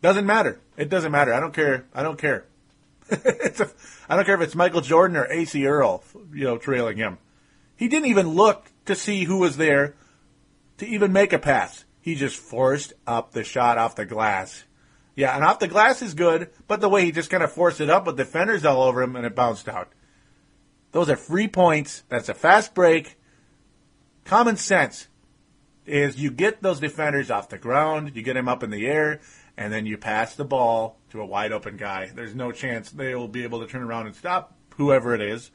[0.00, 0.62] Doesn't matter.
[0.78, 1.34] It doesn't matter.
[1.34, 1.84] I don't care.
[1.92, 2.46] I don't care.
[3.10, 3.68] it's a,
[4.08, 7.18] I don't care if it's Michael Jordan or AC Earl, you know, trailing him.
[7.76, 9.94] He didn't even look to see who was there
[10.78, 11.84] to even make a pass.
[12.00, 14.64] He just forced up the shot off the glass
[15.16, 17.80] yeah, and off the glass is good, but the way he just kind of forced
[17.80, 19.90] it up with defenders all over him and it bounced out.
[20.96, 22.04] Those are free points.
[22.08, 23.18] That's a fast break.
[24.24, 25.08] Common sense
[25.84, 29.20] is you get those defenders off the ground, you get them up in the air,
[29.58, 32.10] and then you pass the ball to a wide open guy.
[32.14, 35.50] There's no chance they will be able to turn around and stop whoever it is.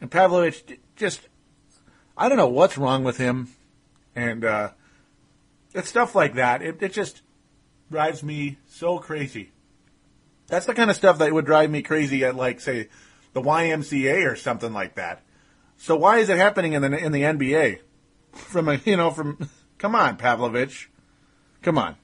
[0.00, 1.22] And Pavlovich just,
[2.16, 3.48] I don't know what's wrong with him.
[4.14, 4.68] And, uh,
[5.74, 6.62] it's stuff like that.
[6.62, 7.22] It, it just,
[7.90, 9.50] drives me so crazy.
[10.46, 12.88] That's the kind of stuff that would drive me crazy at like say
[13.32, 15.22] the YMCA or something like that.
[15.76, 17.80] So why is it happening in the in the NBA?
[18.32, 20.90] From a you know from come on Pavlovich,
[21.62, 21.96] come on.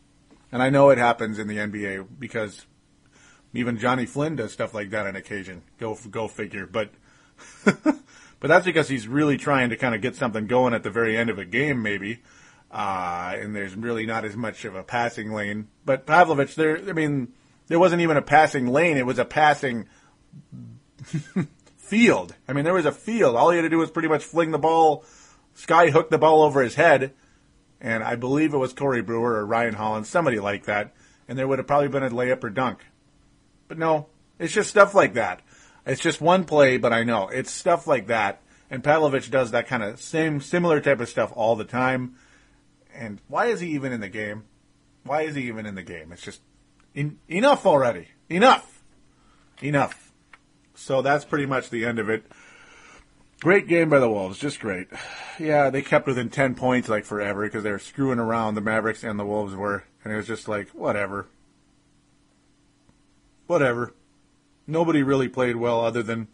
[0.50, 2.66] And I know it happens in the NBA because
[3.52, 5.62] even Johnny Flynn does stuff like that on occasion.
[5.78, 6.66] Go go figure.
[6.66, 6.90] But
[7.64, 8.02] but
[8.40, 11.30] that's because he's really trying to kind of get something going at the very end
[11.30, 12.22] of a game, maybe
[12.70, 15.68] uh, and there's really not as much of a passing lane.
[15.84, 17.32] But Pavlovich, there, I mean,
[17.66, 19.88] there wasn't even a passing lane; it was a passing
[21.76, 22.34] field.
[22.46, 23.36] I mean, there was a field.
[23.36, 25.04] All he had to do was pretty much fling the ball,
[25.54, 27.12] sky hook the ball over his head,
[27.80, 30.94] and I believe it was Corey Brewer or Ryan Hollins, somebody like that,
[31.28, 32.80] and there would have probably been a layup or dunk.
[33.68, 34.08] But no,
[34.38, 35.42] it's just stuff like that.
[35.86, 38.42] It's just one play, but I know it's stuff like that.
[38.70, 42.16] And Pavlovich does that kind of same, similar type of stuff all the time
[42.98, 44.44] and why is he even in the game?
[45.04, 46.12] Why is he even in the game?
[46.12, 46.40] It's just
[46.94, 48.08] en- enough already.
[48.28, 48.82] Enough.
[49.62, 50.07] Enough.
[50.78, 52.24] So that's pretty much the end of it.
[53.40, 54.86] Great game by the Wolves, just great.
[55.38, 59.02] Yeah, they kept within 10 points like forever because they were screwing around, the Mavericks
[59.02, 61.26] and the Wolves were, and it was just like, whatever.
[63.48, 63.92] Whatever.
[64.66, 66.28] Nobody really played well other than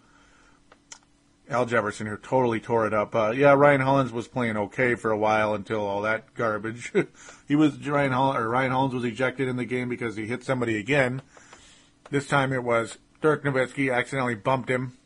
[1.49, 3.15] Al Jefferson, who totally tore it up.
[3.15, 6.93] Uh, yeah, Ryan Hollins was playing okay for a while until all that garbage.
[7.49, 10.45] he was Ryan Hollins, or Ryan Hollins was ejected in the game because he hit
[10.45, 11.23] somebody again.
[12.11, 14.99] This time it was Dirk Nowitzki accidentally bumped him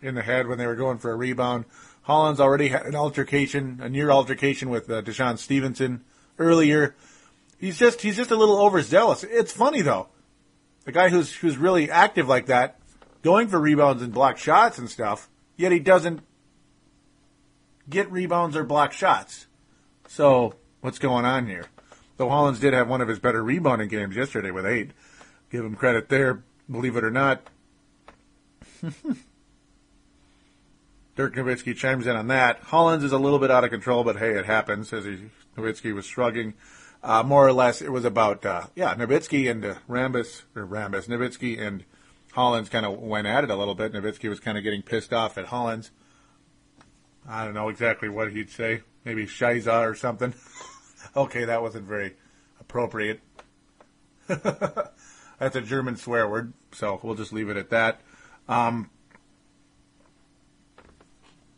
[0.00, 1.66] in the head when they were going for a rebound.
[2.00, 6.02] Hollins already had an altercation, a near altercation with uh, DeShawn Stevenson
[6.38, 6.96] earlier.
[7.58, 9.22] He's just he's just a little overzealous.
[9.22, 10.08] It's funny though,
[10.86, 12.80] the guy who's who's really active like that,
[13.22, 15.28] going for rebounds and block shots and stuff
[15.58, 16.20] yet he doesn't
[17.90, 19.46] get rebounds or block shots.
[20.06, 21.66] So what's going on here?
[22.16, 24.92] Though Hollins did have one of his better rebounding games yesterday with eight.
[25.50, 27.42] Give him credit there, believe it or not.
[31.16, 32.60] Dirk Nowitzki chimes in on that.
[32.60, 34.92] Hollins is a little bit out of control, but hey, it happens.
[34.92, 35.18] As he,
[35.56, 36.54] Nowitzki was shrugging,
[37.02, 41.08] uh, more or less, it was about uh, yeah, Nowitzki and uh, Rambis or Rambis,
[41.08, 41.84] Nowitzki and
[42.32, 43.92] Hollins kind of went at it a little bit.
[43.92, 45.90] Nowitzki was kind of getting pissed off at Hollins.
[47.28, 48.82] I don't know exactly what he'd say.
[49.04, 50.34] Maybe Shiza or something.
[51.16, 52.14] okay, that wasn't very
[52.60, 53.20] appropriate.
[54.28, 58.00] That's a German swear word, so we'll just leave it at that.
[58.48, 58.90] Um,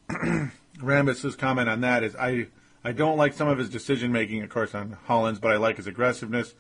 [0.81, 2.49] Rambis's comment on that is I
[2.83, 5.77] I don't like some of his decision making, of course, on Hollins, but I like
[5.77, 6.55] his aggressiveness.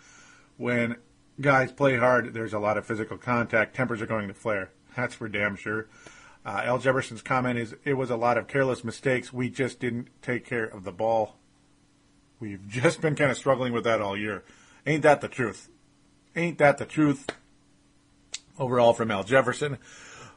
[0.59, 0.97] When
[1.40, 3.75] guys play hard, there's a lot of physical contact.
[3.75, 4.71] Tempers are going to flare.
[4.95, 5.87] That's for damn sure.
[6.45, 9.33] Uh, Al Jefferson's comment is it was a lot of careless mistakes.
[9.33, 11.37] We just didn't take care of the ball.
[12.38, 14.45] We've just been kind of struggling with that all year.
[14.87, 15.71] Ain't that the truth?
[16.37, 17.27] Ain't that the truth?
[18.59, 19.79] Overall from Al Jefferson.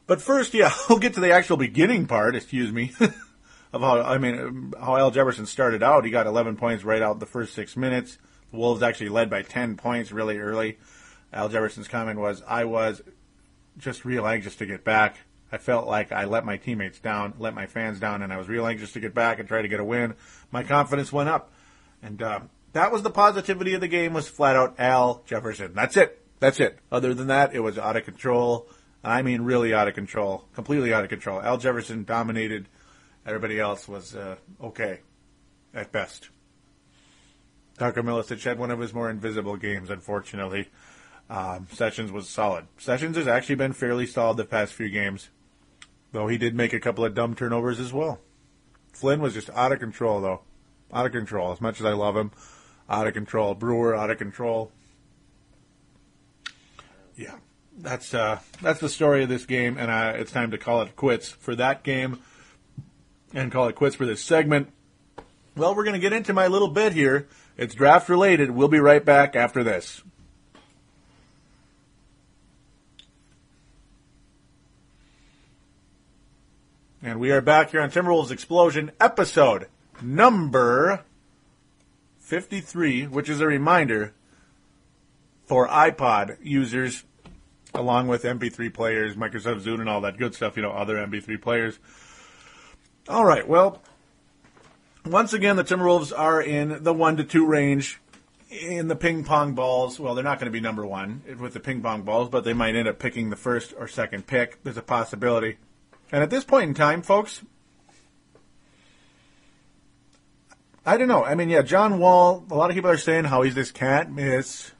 [0.05, 2.93] But first, yeah, we'll get to the actual beginning part, excuse me,
[3.73, 6.05] of how, I mean, how Al Jefferson started out.
[6.05, 8.17] He got 11 points right out the first six minutes.
[8.51, 10.77] The Wolves actually led by 10 points really early.
[11.31, 13.01] Al Jefferson's comment was, I was
[13.77, 15.17] just real anxious to get back.
[15.51, 18.47] I felt like I let my teammates down, let my fans down, and I was
[18.47, 20.15] real anxious to get back and try to get a win.
[20.51, 21.51] My confidence went up.
[22.01, 22.41] And uh,
[22.73, 25.73] that was the positivity of the game was flat out Al Jefferson.
[25.73, 26.19] That's it.
[26.39, 26.79] That's it.
[26.91, 28.67] Other than that, it was out of control.
[29.03, 31.41] I mean, really out of control, completely out of control.
[31.41, 32.67] Al Jefferson dominated.
[33.25, 34.99] Everybody else was uh, okay,
[35.73, 36.29] at best.
[37.77, 40.69] Darko Milicic had one of his more invisible games, unfortunately.
[41.29, 42.67] Um, Sessions was solid.
[42.77, 45.29] Sessions has actually been fairly solid the past few games,
[46.11, 48.19] though he did make a couple of dumb turnovers as well.
[48.93, 50.41] Flynn was just out of control, though.
[50.93, 51.51] Out of control.
[51.51, 52.31] As much as I love him,
[52.89, 53.55] out of control.
[53.55, 54.71] Brewer, out of control.
[57.15, 57.37] Yeah
[57.77, 60.95] that's uh, that's the story of this game, and uh, it's time to call it
[60.95, 62.19] quits for that game,
[63.33, 64.71] and call it quits for this segment.
[65.55, 67.27] Well, we're going to get into my little bit here.
[67.57, 68.51] It's draft related.
[68.51, 70.01] We'll be right back after this.
[77.03, 79.67] And we are back here on Timberwolves Explosion, episode
[80.01, 81.03] number
[82.19, 84.13] 53, which is a reminder
[85.45, 87.03] for iPod users
[87.73, 91.41] along with MP3 players, Microsoft Zune, and all that good stuff, you know, other MP3
[91.41, 91.79] players.
[93.09, 93.81] All right, well,
[95.05, 97.99] once again, the Timberwolves are in the one to two range
[98.49, 99.99] in the ping pong balls.
[99.99, 102.53] Well, they're not going to be number one with the ping pong balls, but they
[102.53, 104.63] might end up picking the first or second pick.
[104.63, 105.57] There's a possibility.
[106.11, 107.41] And at this point in time, folks,
[110.85, 111.23] I don't know.
[111.23, 114.11] I mean, yeah, John Wall, a lot of people are saying how he's this can't
[114.11, 114.71] miss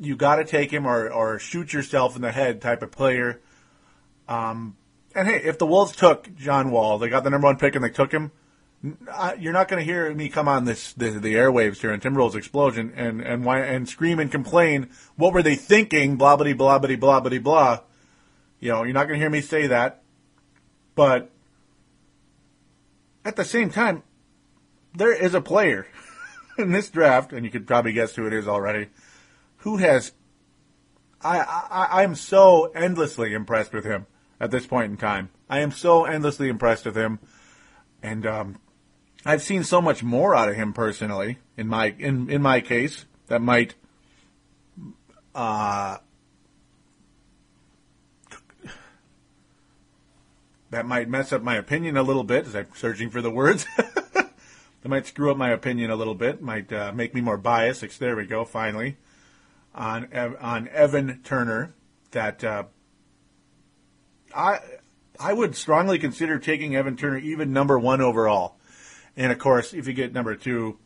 [0.00, 3.40] you got to take him or, or shoot yourself in the head type of player.
[4.28, 4.76] Um,
[5.14, 7.84] and hey, if the Wolves took John Wall, they got the number one pick and
[7.84, 8.32] they took him,
[9.38, 12.34] you're not going to hear me come on this the, the airwaves here in Timberwolves
[12.34, 14.88] Explosion and and why and scream and complain.
[15.16, 16.16] What were they thinking?
[16.16, 17.80] Blah blah blah blah blah blah blah.
[18.58, 20.02] You know, you're not going to hear me say that.
[20.94, 21.30] But
[23.22, 24.02] at the same time,
[24.94, 25.86] there is a player
[26.58, 28.88] in this draft, and you could probably guess who it is already
[29.60, 30.12] who has
[31.22, 34.06] I, I I'm so endlessly impressed with him
[34.40, 35.30] at this point in time.
[35.48, 37.18] I am so endlessly impressed with him,
[38.02, 38.58] and um,
[39.24, 41.38] I've seen so much more out of him personally.
[41.56, 43.74] In my in in my case, that might
[45.34, 45.98] uh,
[50.70, 53.66] that might mess up my opinion a little bit as I'm searching for the words.
[53.76, 54.32] that
[54.84, 56.40] might screw up my opinion a little bit.
[56.40, 57.98] Might uh, make me more biased.
[57.98, 58.46] There we go.
[58.46, 58.96] Finally
[59.74, 61.74] on on Evan Turner
[62.10, 62.64] that uh,
[64.34, 64.58] I
[65.18, 68.56] I would strongly consider taking Evan Turner even number one overall.
[69.16, 70.78] And of course, if you get number two,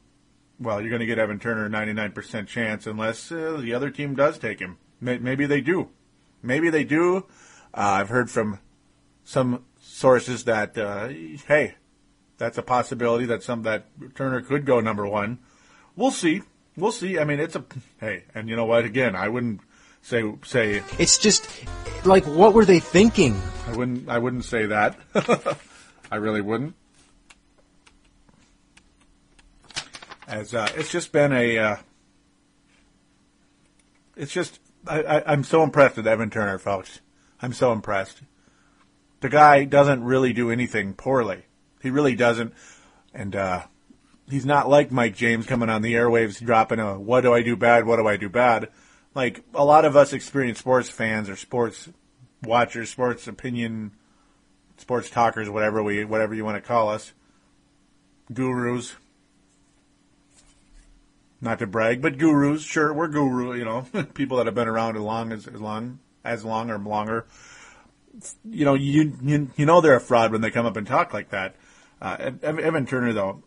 [0.59, 4.39] well, you're going to get Evan Turner 99% chance unless uh, the other team does
[4.39, 4.78] take him.
[5.01, 5.91] Maybe they do.
[6.43, 7.26] Maybe they do.
[7.72, 8.59] Uh, I've heard from
[9.24, 11.09] some sources that uh,
[11.47, 11.74] hey,
[12.39, 15.39] that's a possibility that some that Turner could go number one.
[15.97, 16.43] We'll see
[16.77, 17.18] we'll see.
[17.18, 17.64] I mean, it's a
[18.01, 18.85] hey, and you know what?
[18.85, 19.61] Again, I wouldn't
[20.03, 21.49] say say it's just
[22.05, 23.41] like what were they thinking?
[23.66, 24.09] I wouldn't.
[24.09, 24.99] I wouldn't say that.
[26.11, 26.75] I really wouldn't.
[30.27, 31.59] As uh, it's just been a.
[31.59, 31.77] Uh,
[34.16, 37.01] it's just I, I, I'm so impressed with Evan Turner, folks.
[37.41, 38.22] I'm so impressed.
[39.20, 41.45] The guy doesn't really do anything poorly.
[41.83, 42.55] He really doesn't,
[43.12, 43.62] and uh,
[44.29, 47.57] he's not like Mike James coming on the airwaves dropping a what do I do
[47.57, 48.68] bad, what do I do bad.
[49.14, 51.89] Like a lot of us experienced sports fans or sports
[52.43, 53.93] watchers, sports opinion,
[54.77, 57.12] sports talkers, whatever we whatever you want to call us,
[58.33, 58.97] gurus.
[61.41, 62.62] Not to brag, but gurus.
[62.62, 63.55] Sure, we're guru.
[63.55, 66.79] You know, people that have been around as long as, as long as long or
[66.79, 67.27] longer.
[68.49, 71.12] You know, you, you you know they're a fraud when they come up and talk
[71.12, 71.57] like that.
[72.01, 73.43] Uh, Evan Turner, though,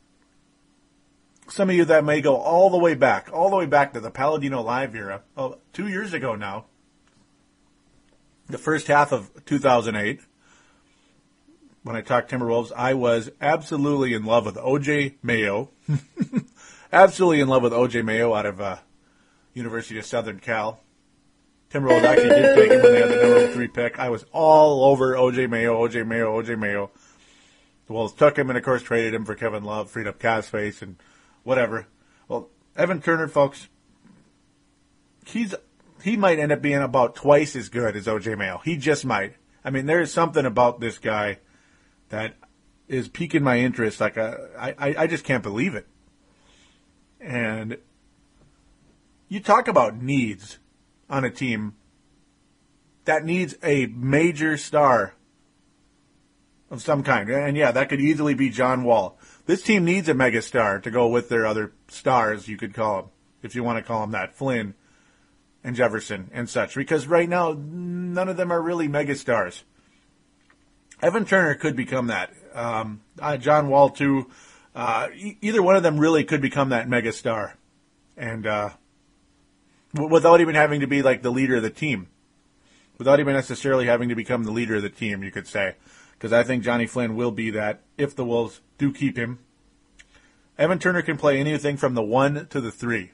[1.50, 4.00] some of you that may go all the way back, all the way back to
[4.00, 6.66] the Paladino Live era, oh, two years ago now,
[8.48, 10.22] the first half of 2008,
[11.84, 15.70] when I talked Timberwolves, I was absolutely in love with OJ Mayo.
[16.92, 18.78] absolutely in love with OJ Mayo out of uh,
[19.54, 20.82] University of Southern Cal.
[21.70, 24.00] Timberwolves actually did take him when they had the number three pick.
[24.00, 26.92] I was all over OJ Mayo, OJ Mayo, OJ Mayo.
[27.88, 30.44] The Wolves took him and, of course, traded him for Kevin Love, freed up cap
[30.44, 30.98] space and
[31.48, 31.88] whatever.
[32.28, 33.70] Well, Evan Turner, folks,
[35.26, 35.56] he's
[36.04, 38.60] he might end up being about twice as good as OJ Mayo.
[38.66, 39.36] He just might.
[39.64, 41.40] I mean, there is something about this guy
[42.10, 42.36] that
[42.90, 44.02] is piquing my interest.
[44.02, 45.88] Like, uh, I, I, I just can't believe it.
[47.22, 47.78] And
[49.30, 50.60] you talk about needs
[51.10, 51.76] on a team
[53.06, 55.14] that needs a major star
[56.70, 57.30] of some kind.
[57.30, 59.17] And yeah, that could easily be John Wall.
[59.48, 63.12] This team needs a megastar to go with their other stars, you could call them,
[63.42, 64.36] if you want to call them that.
[64.36, 64.76] Flynn
[65.64, 66.76] and Jefferson and such.
[66.76, 69.64] Because right now, none of them are really megastars.
[71.02, 72.34] Evan Turner could become that.
[72.54, 74.30] Um, uh, John Wall, too.
[74.76, 77.54] Uh, e- either one of them really could become that megastar.
[78.18, 78.72] And, uh,
[79.94, 82.08] w- without even having to be like the leader of the team.
[82.98, 85.76] Without even necessarily having to become the leader of the team, you could say
[86.18, 89.40] because I think Johnny Flynn will be that if the Wolves do keep him.
[90.58, 93.12] Evan Turner can play anything from the one to the three.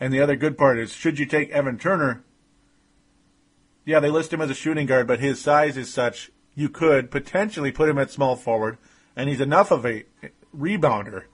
[0.00, 2.22] And the other good part is, should you take Evan Turner,
[3.84, 7.10] yeah, they list him as a shooting guard, but his size is such you could
[7.10, 8.78] potentially put him at small forward,
[9.16, 10.04] and he's enough of a
[10.56, 11.24] rebounder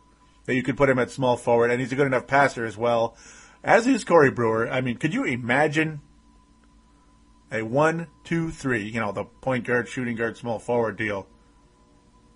[0.47, 2.77] that you could put him at small forward, and he's a good enough passer as
[2.77, 3.16] well.
[3.62, 4.68] As is Corey Brewer.
[4.68, 6.01] I mean, could you imagine
[7.53, 11.26] a one, two, three, you know, the point guard, shooting guard, small forward deal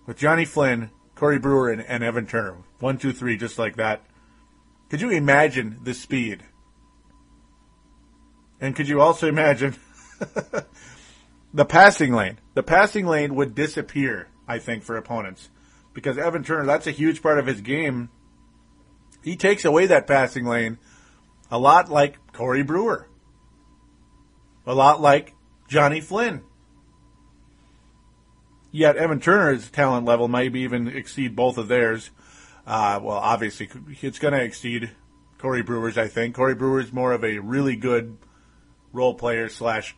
[0.05, 2.57] with Johnny Flynn, Corey Brewer, and, and Evan Turner.
[2.79, 4.03] One, two, three, just like that.
[4.89, 6.43] Could you imagine the speed?
[8.59, 9.75] And could you also imagine
[11.53, 12.39] the passing lane?
[12.55, 15.49] The passing lane would disappear, I think, for opponents.
[15.93, 18.09] Because Evan Turner, that's a huge part of his game.
[19.23, 20.77] He takes away that passing lane
[21.51, 23.08] a lot like Corey Brewer.
[24.65, 25.33] A lot like
[25.67, 26.43] Johnny Flynn.
[28.71, 32.11] Yet Evan Turner's talent level might even exceed both of theirs.
[32.67, 33.67] Uh, well, obviously,
[34.01, 34.91] it's going to exceed
[35.39, 36.35] Corey Brewer's, I think.
[36.35, 38.17] Corey Brewer's more of a really good
[38.93, 39.95] role player slash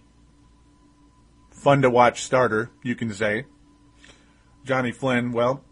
[1.50, 3.46] fun to watch starter, you can say.
[4.64, 5.64] Johnny Flynn, well,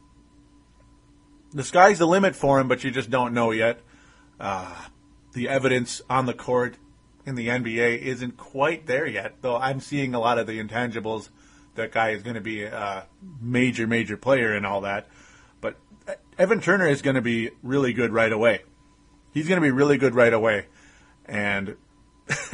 [1.54, 3.80] the sky's the limit for him, but you just don't know yet.
[4.40, 4.76] Uh,
[5.34, 6.78] the evidence on the court
[7.30, 11.30] in the NBA isn't quite there yet, though I'm seeing a lot of the intangibles.
[11.76, 13.06] That guy is going to be a
[13.40, 15.08] major, major player and all that.
[15.62, 15.78] But
[16.08, 18.64] uh, Evan Turner is going to be really good right away.
[19.32, 20.66] He's going to be really good right away.
[21.26, 21.78] And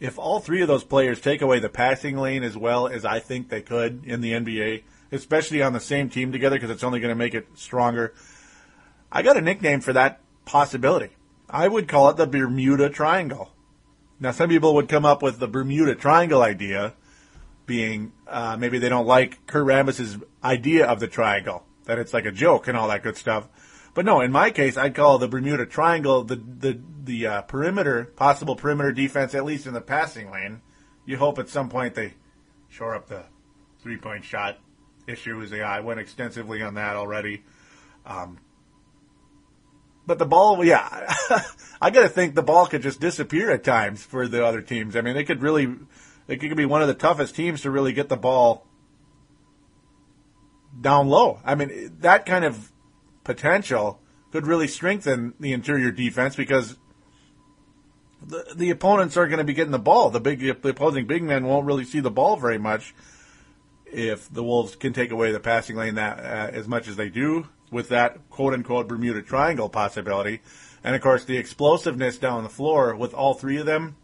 [0.00, 3.20] if all three of those players take away the passing lane as well as I
[3.20, 6.98] think they could in the NBA, especially on the same team together, because it's only
[6.98, 8.12] going to make it stronger,
[9.10, 11.10] I got a nickname for that possibility.
[11.52, 13.50] I would call it the Bermuda Triangle.
[14.20, 16.94] Now, some people would come up with the Bermuda Triangle idea,
[17.66, 22.26] being uh, maybe they don't like Kurt Rambis's idea of the triangle, that it's like
[22.26, 23.48] a joke and all that good stuff.
[23.94, 28.04] But no, in my case, I'd call the Bermuda Triangle the the the uh, perimeter,
[28.04, 30.60] possible perimeter defense, at least in the passing lane.
[31.06, 32.14] You hope at some point they
[32.68, 33.24] shore up the
[33.82, 34.58] three point shot
[35.06, 35.42] issue.
[35.50, 37.42] Yeah, I went extensively on that already.
[38.06, 38.38] Um,
[40.10, 41.14] but the ball, yeah,
[41.80, 44.96] I got to think the ball could just disappear at times for the other teams.
[44.96, 45.72] I mean, they could really,
[46.26, 48.66] they could be one of the toughest teams to really get the ball
[50.80, 51.38] down low.
[51.44, 52.72] I mean, that kind of
[53.22, 54.00] potential
[54.32, 56.76] could really strengthen the interior defense because
[58.20, 60.10] the, the opponents are going to be getting the ball.
[60.10, 62.96] The big, the opposing big men won't really see the ball very much
[63.86, 67.10] if the Wolves can take away the passing lane that uh, as much as they
[67.10, 70.40] do with that quote unquote Bermuda Triangle possibility.
[70.82, 73.96] And of course, the explosiveness down the floor with all three of them.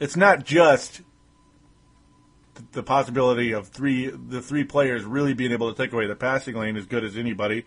[0.00, 1.02] It's not just
[2.72, 6.54] the possibility of three, the three players really being able to take away the passing
[6.54, 7.64] lane as good as anybody,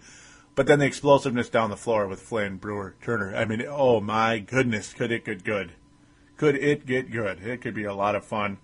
[0.56, 3.36] but then the explosiveness down the floor with Flynn, Brewer, Turner.
[3.36, 5.74] I mean, oh my goodness, could it get good?
[6.38, 7.44] Could it get good?
[7.44, 8.58] It could be a lot of fun.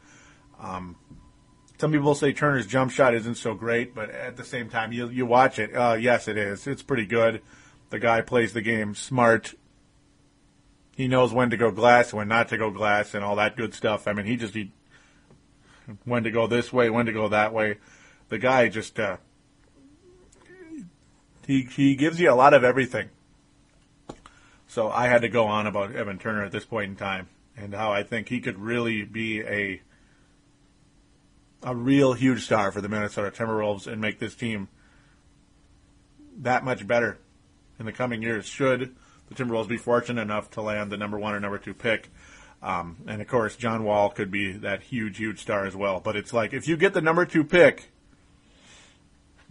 [0.60, 0.96] Um,
[1.84, 5.10] some people say Turner's jump shot isn't so great, but at the same time, you
[5.10, 5.76] you watch it.
[5.76, 6.66] Uh, yes, it is.
[6.66, 7.42] It's pretty good.
[7.90, 9.54] The guy plays the game smart.
[10.96, 13.74] He knows when to go glass, when not to go glass, and all that good
[13.74, 14.08] stuff.
[14.08, 14.72] I mean, he just he
[16.06, 17.80] when to go this way, when to go that way.
[18.30, 19.18] The guy just uh,
[21.46, 23.10] he he gives you a lot of everything.
[24.68, 27.28] So I had to go on about Evan Turner at this point in time
[27.58, 29.82] and how I think he could really be a
[31.64, 34.68] a real huge star for the Minnesota Timberwolves and make this team
[36.38, 37.18] that much better
[37.80, 38.46] in the coming years.
[38.46, 38.96] Should
[39.30, 42.10] the Timberwolves be fortunate enough to land the number one or number two pick?
[42.62, 46.00] Um, and of course, John Wall could be that huge, huge star as well.
[46.00, 47.92] But it's like if you get the number two pick,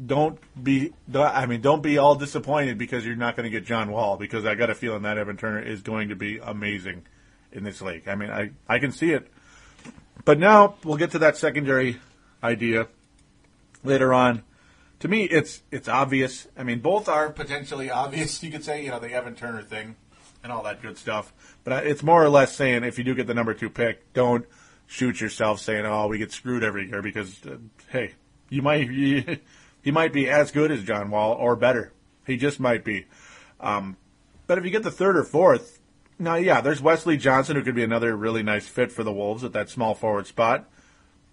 [0.05, 0.93] don't be.
[1.15, 4.17] I mean, don't be all disappointed because you're not going to get John Wall.
[4.17, 7.03] Because I got a feeling that Evan Turner is going to be amazing
[7.53, 8.09] in this league.
[8.09, 9.31] I mean, I I can see it.
[10.25, 12.01] But now we'll get to that secondary
[12.43, 12.89] idea
[13.85, 14.43] later on.
[15.01, 16.47] To me, it's it's obvious.
[16.57, 18.43] I mean, both are potentially obvious.
[18.43, 19.97] You could say, you know, the Evan Turner thing
[20.43, 21.33] and all that good stuff.
[21.65, 24.47] But it's more or less saying if you do get the number two pick, don't
[24.87, 27.57] shoot yourself saying, "Oh, we get screwed every year," because uh,
[27.89, 28.13] hey,
[28.49, 28.89] you might
[29.83, 31.93] he might be as good as John Wall or better.
[32.27, 33.07] He just might be.
[33.61, 33.97] Um,
[34.47, 35.81] but if you get the third or fourth,
[36.23, 39.45] now yeah, there's Wesley Johnson who could be another really nice fit for the Wolves
[39.45, 40.71] at that small forward spot.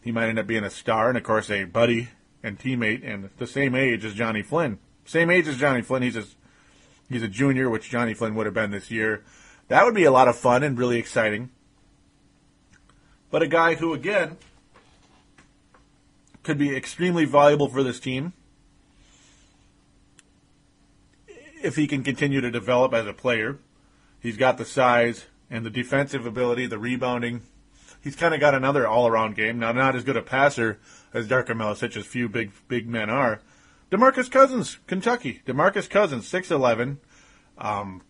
[0.01, 2.09] He might end up being a star, and of course a buddy
[2.41, 4.79] and teammate, and the same age as Johnny Flynn.
[5.05, 6.03] Same age as Johnny Flynn.
[6.03, 6.23] He's a
[7.09, 9.23] he's a junior, which Johnny Flynn would have been this year.
[9.67, 11.51] That would be a lot of fun and really exciting.
[13.29, 14.37] But a guy who, again,
[16.41, 18.33] could be extremely valuable for this team
[21.61, 23.59] if he can continue to develop as a player.
[24.19, 27.41] He's got the size and the defensive ability, the rebounding.
[28.01, 29.59] He's kind of got another all-around game.
[29.59, 30.79] Now, not as good a passer
[31.13, 33.41] as Darko Milicic, as few big big men are.
[33.91, 35.41] Demarcus Cousins, Kentucky.
[35.45, 36.99] Demarcus Cousins, six eleven.
[37.57, 38.03] Um,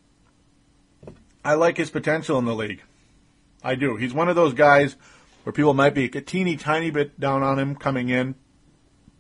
[1.44, 2.84] I like his potential in the league.
[3.64, 3.96] I do.
[3.96, 4.96] He's one of those guys
[5.44, 8.36] where people might be a teeny tiny bit down on him coming in.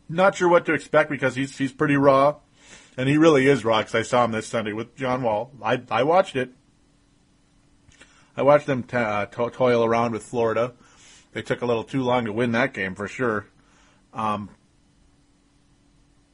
[0.09, 2.35] Not sure what to expect because he's he's pretty raw,
[2.97, 3.79] and he really is raw.
[3.79, 5.51] Because I saw him this Sunday with John Wall.
[5.63, 6.51] I I watched it.
[8.39, 10.71] I watched them t- uh, to- toil around with Florida.
[11.33, 13.47] They took a little too long to win that game for sure.
[14.13, 14.49] Um,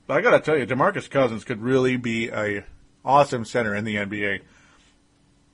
[0.06, 2.64] but I got to tell you, Demarcus Cousins could really be a
[3.04, 4.42] awesome center in the NBA.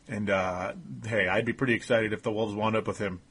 [0.10, 0.74] And uh,
[1.08, 3.22] hey, I'd be pretty excited if the Wolves wound up with him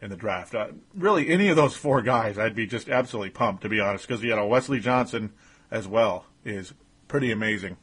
[0.00, 0.54] in the draft.
[0.54, 4.06] Uh, really, any of those four guys, I'd be just absolutely pumped, to be honest,
[4.06, 5.32] because you know Wesley Johnson
[5.72, 6.72] as well is
[7.08, 7.78] pretty amazing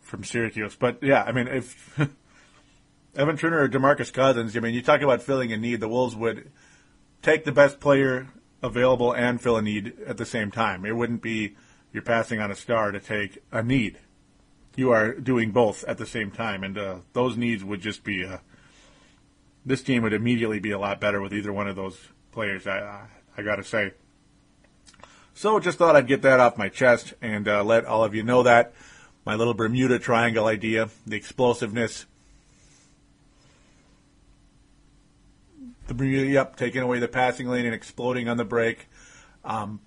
[0.00, 0.76] from Syracuse.
[0.76, 1.98] But yeah, I mean, if
[3.16, 6.14] Evan Turner or Demarcus Cousins, I mean, you talk about filling a need, the Wolves
[6.14, 6.50] would
[7.22, 8.28] take the best player
[8.62, 10.84] available and fill a need at the same time.
[10.84, 11.56] It wouldn't be
[11.92, 13.98] you're passing on a star to take a need
[14.76, 18.24] you are doing both at the same time, and uh, those needs would just be.
[18.24, 18.38] Uh,
[19.64, 21.98] this team would immediately be a lot better with either one of those
[22.30, 22.66] players.
[22.66, 23.06] I I,
[23.38, 23.92] I got to say.
[25.34, 28.22] So just thought I'd get that off my chest and uh, let all of you
[28.22, 28.72] know that
[29.24, 32.06] my little Bermuda Triangle idea, the explosiveness,
[35.88, 38.88] the yep, taking away the passing lane and exploding on the break.
[39.44, 39.80] Um,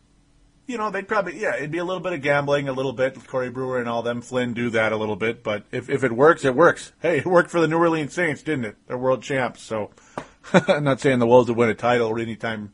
[0.68, 3.28] you know, they'd probably, yeah, it'd be a little bit of gambling, a little bit.
[3.28, 5.44] Corey Brewer and all them, Flynn do that a little bit.
[5.44, 6.92] But if, if it works, it works.
[7.02, 8.76] Hey, it worked for the New Orleans Saints, didn't it?
[8.88, 9.64] They're world champs.
[9.64, 9.90] So
[10.54, 12.72] I'm not saying the Wolves would win a title anytime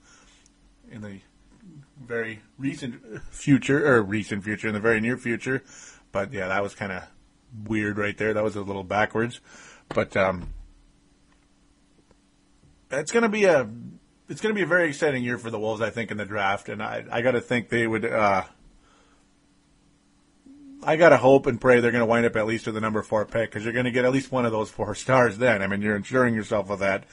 [0.91, 1.21] in the
[2.05, 5.63] very recent future, or recent future, in the very near future.
[6.11, 7.03] But yeah, that was kind of
[7.65, 8.33] weird right there.
[8.33, 9.39] That was a little backwards.
[9.87, 10.53] But um,
[12.91, 13.69] it's going to be a
[14.27, 16.25] it's going to be a very exciting year for the Wolves, I think, in the
[16.25, 18.05] draft, and I, I got to think they would.
[18.05, 18.43] Uh,
[20.83, 22.81] I got to hope and pray they're going to wind up at least with the
[22.81, 25.37] number four pick because you're going to get at least one of those four stars.
[25.37, 27.05] Then, I mean, you're ensuring yourself of that.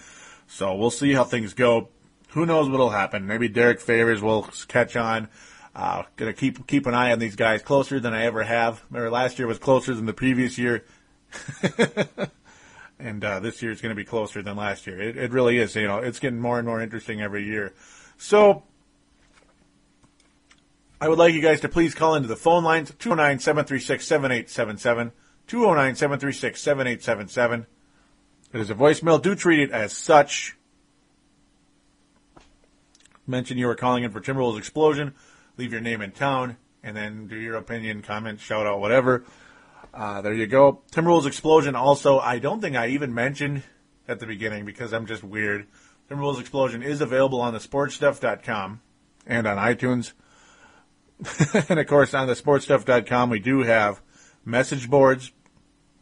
[0.47, 1.89] So we'll see how things go.
[2.31, 3.27] Who knows what'll happen?
[3.27, 5.29] Maybe Derrick Favors will catch on.
[5.75, 8.83] Uh, gonna keep keep an eye on these guys closer than I ever have.
[8.91, 10.85] Remember last year was closer than the previous year.
[13.03, 15.01] and uh, this year is going to be closer than last year.
[15.01, 15.75] It, it really is.
[15.75, 17.75] You know, it's getting more and more interesting every year.
[18.17, 18.63] So
[21.01, 25.13] I would like you guys to please call into the phone lines 209 736 7877.
[25.49, 27.67] 209 736 7877.
[28.53, 29.21] It is a voicemail.
[29.21, 30.57] Do treat it as such.
[33.27, 35.15] Mention you are calling in for Timberwolves Explosion.
[35.57, 39.25] Leave your name and town, and then do your opinion, comment, shout out, whatever.
[39.93, 40.83] Uh, there you go.
[40.91, 43.63] Timberwolves Explosion also, I don't think I even mentioned
[44.09, 45.67] at the beginning because I'm just weird.
[46.11, 48.81] Timberwolves Explosion is available on the sportstuff.com
[49.27, 50.13] and on iTunes.
[51.69, 54.01] and of course, on the sportstuff.com, we do have
[54.45, 55.33] message boards.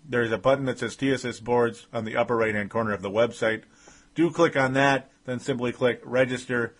[0.08, 3.10] There's a button that says TSS boards on the upper right hand corner of the
[3.10, 3.64] website.
[4.14, 6.74] Do click on that, then simply click register.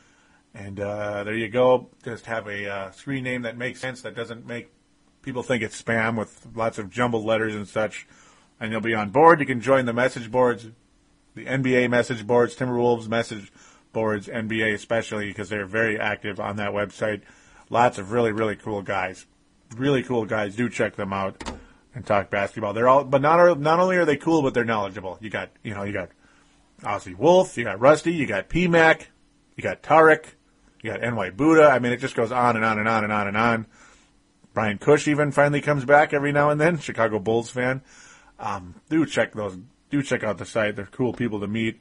[0.55, 1.91] And uh, there you go.
[2.05, 4.73] Just have a uh, screen name that makes sense, that doesn't make
[5.23, 8.07] people think it's spam with lots of jumbled letters and such.
[8.59, 9.41] And you'll be on board.
[9.41, 10.69] You can join the message boards,
[11.35, 13.51] the NBA message boards, Timberwolves message
[13.93, 17.23] boards, NBA especially, because they're very active on that website.
[17.71, 19.27] Lots of really, really cool guys.
[19.77, 20.57] Really cool guys.
[20.57, 21.43] Do check them out
[21.95, 22.73] and talk basketball.
[22.73, 25.19] They're all, but not not only are they cool, but they're knowledgeable.
[25.21, 26.11] You got, you know, you got
[26.83, 29.07] Aussie Wolf, you got Rusty, you got PMAC,
[29.57, 30.25] you got Tarek,
[30.83, 31.65] you got NY Buddha.
[31.65, 33.67] I mean, it just goes on and on and on and on and on.
[34.61, 36.79] Brian Cush even finally comes back every now and then.
[36.79, 37.81] Chicago Bulls fan.
[38.39, 39.57] Um, do check those.
[39.89, 40.77] Do check out the site.
[40.77, 41.81] They're cool people to meet.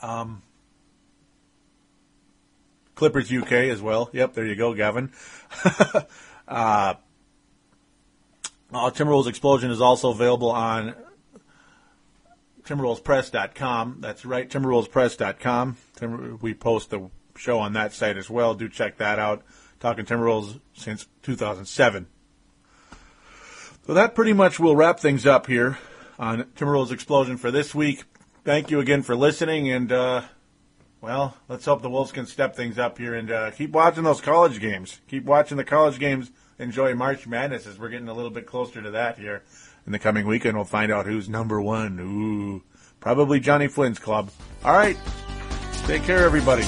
[0.00, 0.40] Um,
[2.94, 4.08] Clippers UK as well.
[4.14, 5.12] Yep, there you go, Gavin.
[6.48, 6.94] uh,
[8.72, 10.94] Timberwolves Explosion is also available on
[12.64, 13.98] TimberwolvesPress.com.
[14.00, 15.76] That's right, TimberwolvesPress.com.
[15.96, 18.54] Timber, we post the show on that site as well.
[18.54, 19.44] Do check that out.
[19.80, 22.06] Talking Timberwolves since 2007.
[23.86, 25.78] So that pretty much will wrap things up here
[26.18, 28.04] on Timberwolves Explosion for this week.
[28.44, 30.22] Thank you again for listening, and uh,
[31.00, 34.20] well, let's hope the Wolves can step things up here and uh, keep watching those
[34.20, 35.00] college games.
[35.08, 36.30] Keep watching the college games.
[36.58, 39.42] Enjoy March Madness as we're getting a little bit closer to that here
[39.86, 40.56] in the coming weekend.
[40.56, 41.98] We'll find out who's number one.
[42.00, 42.62] Ooh,
[42.98, 44.30] probably Johnny Flynn's club.
[44.64, 44.96] All right.
[45.84, 46.64] Take care, everybody.